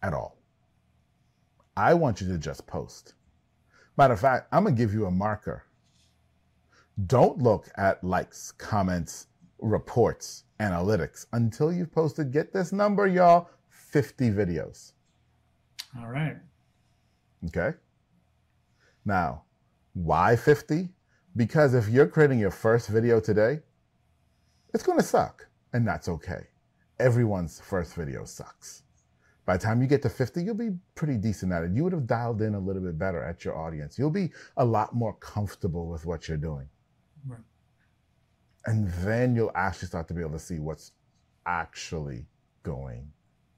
at 0.02 0.14
all. 0.14 0.38
I 1.76 1.94
want 1.94 2.20
you 2.20 2.28
to 2.28 2.38
just 2.38 2.66
post. 2.66 3.14
Matter 3.96 4.14
of 4.14 4.20
fact, 4.20 4.48
I'm 4.52 4.64
going 4.64 4.74
to 4.74 4.82
give 4.82 4.92
you 4.92 5.06
a 5.06 5.10
marker. 5.10 5.64
Don't 7.06 7.38
look 7.38 7.68
at 7.76 8.04
likes, 8.04 8.52
comments, 8.52 9.28
reports, 9.58 10.44
analytics 10.60 11.26
until 11.32 11.72
you've 11.72 11.92
posted, 11.92 12.32
get 12.32 12.52
this 12.52 12.72
number, 12.72 13.06
y'all, 13.06 13.48
50 13.70 14.30
videos. 14.30 14.92
All 15.98 16.08
right. 16.08 16.36
Okay. 17.46 17.76
Now, 19.04 19.42
why 19.94 20.36
50? 20.36 20.88
Because 21.36 21.74
if 21.74 21.88
you're 21.88 22.06
creating 22.06 22.38
your 22.38 22.50
first 22.50 22.88
video 22.88 23.20
today, 23.20 23.60
it's 24.74 24.82
going 24.82 24.98
to 24.98 25.04
suck, 25.04 25.46
and 25.72 25.86
that's 25.86 26.08
okay. 26.08 26.46
Everyone's 26.98 27.60
first 27.60 27.94
video 27.94 28.24
sucks. 28.24 28.82
By 29.44 29.56
the 29.56 29.62
time 29.64 29.82
you 29.82 29.88
get 29.88 30.02
to 30.02 30.08
50, 30.08 30.42
you'll 30.42 30.54
be 30.54 30.70
pretty 30.94 31.16
decent 31.16 31.52
at 31.52 31.64
it. 31.64 31.72
You 31.72 31.82
would 31.84 31.92
have 31.92 32.06
dialed 32.06 32.42
in 32.42 32.54
a 32.54 32.58
little 32.58 32.82
bit 32.82 32.98
better 32.98 33.22
at 33.22 33.44
your 33.44 33.56
audience. 33.58 33.98
You'll 33.98 34.10
be 34.10 34.30
a 34.56 34.64
lot 34.64 34.94
more 34.94 35.14
comfortable 35.14 35.88
with 35.88 36.06
what 36.06 36.28
you're 36.28 36.36
doing. 36.36 36.68
Right. 37.26 37.40
And 38.66 38.88
then 39.04 39.34
you'll 39.34 39.50
actually 39.56 39.88
start 39.88 40.06
to 40.08 40.14
be 40.14 40.20
able 40.20 40.32
to 40.32 40.38
see 40.38 40.60
what's 40.60 40.92
actually 41.46 42.24
going 42.62 43.10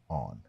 on. 0.08 0.40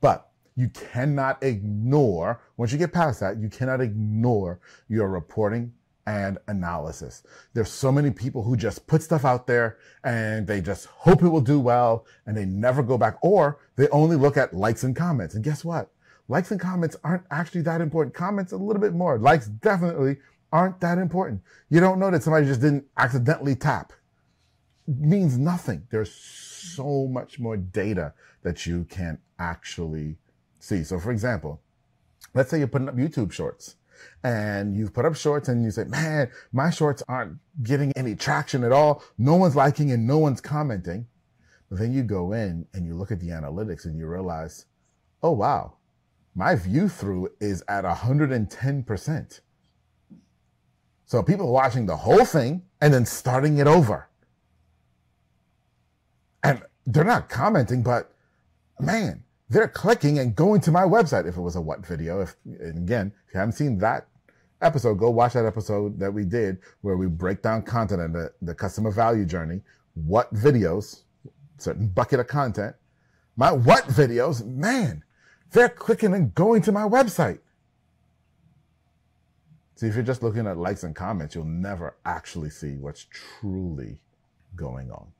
But 0.00 0.30
you 0.56 0.70
cannot 0.70 1.42
ignore, 1.42 2.40
once 2.56 2.72
you 2.72 2.78
get 2.78 2.92
past 2.92 3.20
that, 3.20 3.38
you 3.38 3.50
cannot 3.50 3.80
ignore 3.80 4.60
your 4.88 5.08
reporting 5.08 5.72
and 6.06 6.38
analysis. 6.48 7.22
There's 7.54 7.70
so 7.70 7.90
many 7.90 8.10
people 8.10 8.42
who 8.42 8.56
just 8.56 8.86
put 8.86 9.02
stuff 9.02 9.24
out 9.24 9.46
there 9.46 9.78
and 10.02 10.46
they 10.46 10.60
just 10.60 10.86
hope 10.86 11.22
it 11.22 11.28
will 11.28 11.40
do 11.40 11.58
well 11.60 12.06
and 12.26 12.36
they 12.36 12.44
never 12.44 12.82
go 12.82 12.98
back 12.98 13.16
or 13.22 13.58
they 13.76 13.88
only 13.88 14.16
look 14.16 14.36
at 14.36 14.54
likes 14.54 14.84
and 14.84 14.94
comments. 14.94 15.34
And 15.34 15.44
guess 15.44 15.64
what? 15.64 15.90
Likes 16.28 16.50
and 16.50 16.60
comments 16.60 16.96
aren't 17.04 17.24
actually 17.30 17.62
that 17.62 17.80
important. 17.80 18.14
Comments 18.14 18.50
a 18.52 18.56
little 18.56 18.80
bit 18.80 18.94
more. 18.94 19.18
Likes 19.18 19.46
definitely 19.46 20.18
aren't 20.52 20.80
that 20.80 20.98
important. 20.98 21.42
You 21.68 21.80
don't 21.80 21.98
know 21.98 22.10
that 22.10 22.22
somebody 22.22 22.46
just 22.46 22.60
didn't 22.60 22.86
accidentally 22.96 23.56
tap. 23.56 23.92
It 24.86 24.98
means 24.98 25.38
nothing. 25.38 25.86
There's 25.90 26.12
so 26.12 27.06
much 27.08 27.38
more 27.38 27.56
data 27.56 28.14
that 28.42 28.66
you 28.66 28.84
can 28.84 29.18
actually 29.38 30.16
see. 30.60 30.82
So 30.84 30.98
for 30.98 31.10
example, 31.10 31.60
let's 32.34 32.50
say 32.50 32.58
you're 32.58 32.68
putting 32.68 32.88
up 32.88 32.96
YouTube 32.96 33.32
shorts 33.32 33.76
and 34.22 34.76
you've 34.76 34.92
put 34.92 35.04
up 35.04 35.16
shorts 35.16 35.48
and 35.48 35.62
you 35.64 35.70
say, 35.70 35.84
man, 35.84 36.30
my 36.52 36.70
shorts 36.70 37.02
aren't 37.08 37.38
getting 37.62 37.92
any 37.92 38.14
traction 38.14 38.64
at 38.64 38.72
all. 38.72 39.02
No 39.18 39.36
one's 39.36 39.56
liking 39.56 39.90
and 39.90 40.06
no 40.06 40.18
one's 40.18 40.40
commenting. 40.40 41.06
But 41.68 41.78
then 41.78 41.92
you 41.92 42.02
go 42.02 42.32
in 42.32 42.66
and 42.72 42.86
you 42.86 42.94
look 42.94 43.10
at 43.10 43.20
the 43.20 43.28
analytics 43.28 43.84
and 43.84 43.98
you 43.98 44.06
realize, 44.06 44.66
oh, 45.22 45.32
wow, 45.32 45.74
my 46.34 46.54
view 46.54 46.88
through 46.88 47.30
is 47.40 47.62
at 47.68 47.84
110%. 47.84 49.40
So 51.06 51.22
people 51.22 51.48
are 51.48 51.52
watching 51.52 51.86
the 51.86 51.96
whole 51.96 52.24
thing 52.24 52.62
and 52.80 52.92
then 52.92 53.06
starting 53.06 53.58
it 53.58 53.66
over. 53.66 54.08
And 56.42 56.62
they're 56.86 57.04
not 57.04 57.28
commenting, 57.28 57.82
but 57.82 58.14
man, 58.78 59.23
they're 59.54 59.68
clicking 59.68 60.18
and 60.18 60.34
going 60.34 60.60
to 60.60 60.72
my 60.72 60.82
website 60.82 61.28
if 61.28 61.36
it 61.36 61.40
was 61.40 61.54
a 61.54 61.60
what 61.60 61.86
video. 61.86 62.20
If 62.20 62.34
again, 62.60 63.12
if 63.28 63.34
you 63.34 63.38
haven't 63.38 63.52
seen 63.52 63.78
that 63.78 64.08
episode, 64.60 64.96
go 64.96 65.10
watch 65.10 65.34
that 65.34 65.46
episode 65.46 66.00
that 66.00 66.12
we 66.12 66.24
did 66.24 66.58
where 66.80 66.96
we 66.96 67.06
break 67.06 67.40
down 67.40 67.62
content 67.62 68.00
and 68.00 68.12
the, 68.12 68.32
the 68.42 68.52
customer 68.52 68.90
value 68.90 69.24
journey. 69.24 69.60
What 69.94 70.34
videos, 70.34 71.02
certain 71.58 71.86
bucket 71.86 72.18
of 72.18 72.26
content, 72.26 72.74
my 73.36 73.52
what 73.52 73.84
videos, 73.84 74.44
man, 74.44 75.04
they're 75.52 75.68
clicking 75.68 76.14
and 76.14 76.34
going 76.34 76.60
to 76.62 76.72
my 76.72 76.82
website. 76.82 77.38
See, 79.76 79.86
if 79.86 79.94
you're 79.94 80.02
just 80.02 80.24
looking 80.24 80.48
at 80.48 80.56
likes 80.56 80.82
and 80.82 80.96
comments, 80.96 81.36
you'll 81.36 81.44
never 81.44 81.96
actually 82.04 82.50
see 82.50 82.76
what's 82.76 83.06
truly 83.08 84.00
going 84.56 84.90
on. 84.90 85.12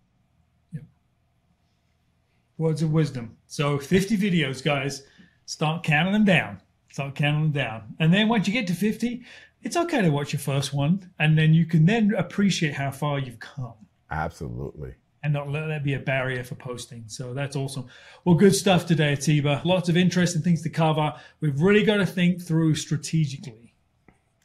Words 2.64 2.80
of 2.80 2.92
wisdom. 2.92 3.36
So 3.46 3.78
50 3.78 4.16
videos, 4.16 4.64
guys. 4.64 5.02
Start 5.44 5.82
counting 5.82 6.14
them 6.14 6.24
down. 6.24 6.62
Start 6.90 7.14
counting 7.14 7.42
them 7.42 7.52
down. 7.52 7.94
And 8.00 8.10
then 8.10 8.26
once 8.26 8.48
you 8.48 8.54
get 8.54 8.66
to 8.68 8.72
50, 8.72 9.22
it's 9.62 9.76
okay 9.76 10.00
to 10.00 10.08
watch 10.08 10.32
your 10.32 10.40
first 10.40 10.72
one. 10.72 11.10
And 11.18 11.36
then 11.36 11.52
you 11.52 11.66
can 11.66 11.84
then 11.84 12.14
appreciate 12.16 12.72
how 12.72 12.90
far 12.90 13.18
you've 13.18 13.38
come. 13.38 13.74
Absolutely. 14.10 14.94
And 15.22 15.34
not 15.34 15.50
let 15.50 15.66
that 15.66 15.84
be 15.84 15.92
a 15.92 15.98
barrier 15.98 16.42
for 16.42 16.54
posting. 16.54 17.04
So 17.06 17.34
that's 17.34 17.54
awesome. 17.54 17.84
Well, 18.24 18.34
good 18.34 18.54
stuff 18.54 18.86
today, 18.86 19.12
Atiba. 19.12 19.60
Lots 19.66 19.90
of 19.90 19.98
interesting 19.98 20.40
things 20.40 20.62
to 20.62 20.70
cover. 20.70 21.12
We've 21.40 21.60
really 21.60 21.84
got 21.84 21.98
to 21.98 22.06
think 22.06 22.40
through 22.40 22.76
strategically 22.76 23.74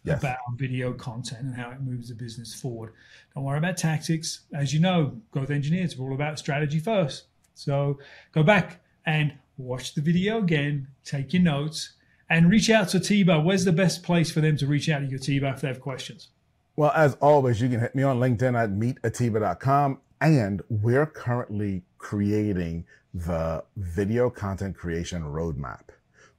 yes. 0.03 0.19
about 0.19 0.39
video 0.57 0.91
content 0.91 1.43
and 1.43 1.55
how 1.55 1.71
it 1.71 1.79
moves 1.79 2.09
the 2.09 2.15
business 2.15 2.53
forward. 2.53 2.91
Don't 3.33 3.45
worry 3.45 3.59
about 3.59 3.77
tactics. 3.77 4.41
As 4.53 4.73
you 4.73 4.81
know, 4.81 5.21
growth 5.31 5.51
engineers 5.51 5.97
are 5.97 6.01
all 6.01 6.13
about 6.13 6.37
strategy 6.37 6.79
first. 6.79 7.28
So 7.59 7.99
go 8.31 8.41
back 8.41 8.79
and 9.05 9.33
watch 9.57 9.93
the 9.93 10.01
video 10.01 10.37
again, 10.39 10.87
take 11.03 11.33
your 11.33 11.41
notes, 11.41 11.93
and 12.29 12.49
reach 12.49 12.69
out 12.69 12.89
to 12.89 12.97
Atiba. 12.97 13.41
Where's 13.41 13.65
the 13.65 13.73
best 13.73 14.01
place 14.01 14.31
for 14.31 14.39
them 14.39 14.55
to 14.57 14.67
reach 14.67 14.87
out 14.87 14.99
to 14.99 15.05
you, 15.05 15.17
Atiba, 15.17 15.53
if 15.53 15.61
they 15.61 15.67
have 15.67 15.81
questions? 15.81 16.29
Well, 16.77 16.91
as 16.95 17.15
always, 17.15 17.61
you 17.61 17.67
can 17.67 17.81
hit 17.81 17.95
me 17.95 18.03
on 18.03 18.19
LinkedIn 18.19 18.57
at 18.57 18.69
meetatiba.com. 18.71 19.99
And 20.21 20.61
we're 20.69 21.05
currently 21.05 21.83
creating 21.97 22.85
the 23.13 23.63
video 23.75 24.29
content 24.29 24.77
creation 24.77 25.23
roadmap, 25.23 25.89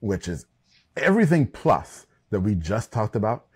which 0.01 0.29
is 0.29 0.47
everything 0.97 1.47
plus 1.47 2.07
that 2.31 2.41
we 2.41 2.55
just 2.55 2.93
talked 2.93 3.17
about 3.17 3.47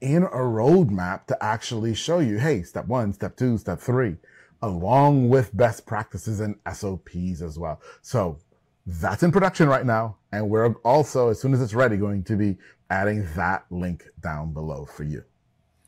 in 0.00 0.24
a 0.24 0.28
roadmap 0.28 1.26
to 1.26 1.42
actually 1.42 1.94
show 1.94 2.18
you, 2.18 2.38
hey, 2.38 2.62
step 2.62 2.86
one, 2.86 3.12
step 3.12 3.36
two, 3.36 3.56
step 3.56 3.80
three 3.80 4.16
along 4.62 5.28
with 5.28 5.56
best 5.56 5.86
practices 5.86 6.40
and 6.40 6.56
SOPs 6.72 7.42
as 7.42 7.58
well. 7.58 7.80
So 8.02 8.38
that's 8.86 9.22
in 9.22 9.32
production 9.32 9.68
right 9.68 9.84
now. 9.84 10.16
And 10.32 10.50
we're 10.50 10.74
also, 10.84 11.28
as 11.30 11.40
soon 11.40 11.54
as 11.54 11.62
it's 11.62 11.74
ready, 11.74 11.96
going 11.96 12.24
to 12.24 12.36
be 12.36 12.56
adding 12.90 13.26
that 13.36 13.64
link 13.70 14.04
down 14.20 14.52
below 14.52 14.84
for 14.84 15.04
you. 15.04 15.24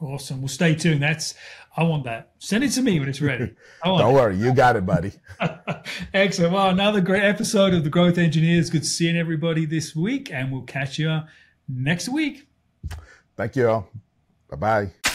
Awesome. 0.01 0.43
Well, 0.43 0.49
stay 0.49 0.75
tuned. 0.75 1.03
That's, 1.03 1.35
I 1.77 1.83
want 1.83 2.05
that. 2.05 2.33
Send 2.39 2.65
it 2.65 2.71
to 2.71 2.83
me 2.83 3.01
when 3.01 3.09
it's 3.09 3.23
ready. 3.23 3.55
Don't 3.85 4.13
worry. 4.13 4.37
You 4.37 4.53
got 4.53 4.77
it, 4.77 4.85
buddy. 4.85 5.13
Excellent. 6.15 6.53
Well, 6.53 6.69
another 6.69 7.01
great 7.01 7.25
episode 7.25 7.73
of 7.73 7.83
the 7.83 7.91
Growth 7.91 8.19
Engineers. 8.19 8.69
Good 8.69 8.85
seeing 8.85 9.17
everybody 9.17 9.65
this 9.65 9.97
week, 9.97 10.31
and 10.31 10.53
we'll 10.53 10.63
catch 10.63 10.99
you 10.99 11.21
next 11.67 12.11
week. 12.11 12.47
Thank 13.37 13.57
you 13.57 13.69
all. 13.69 13.89
Bye 14.51 14.57
bye. 14.57 15.06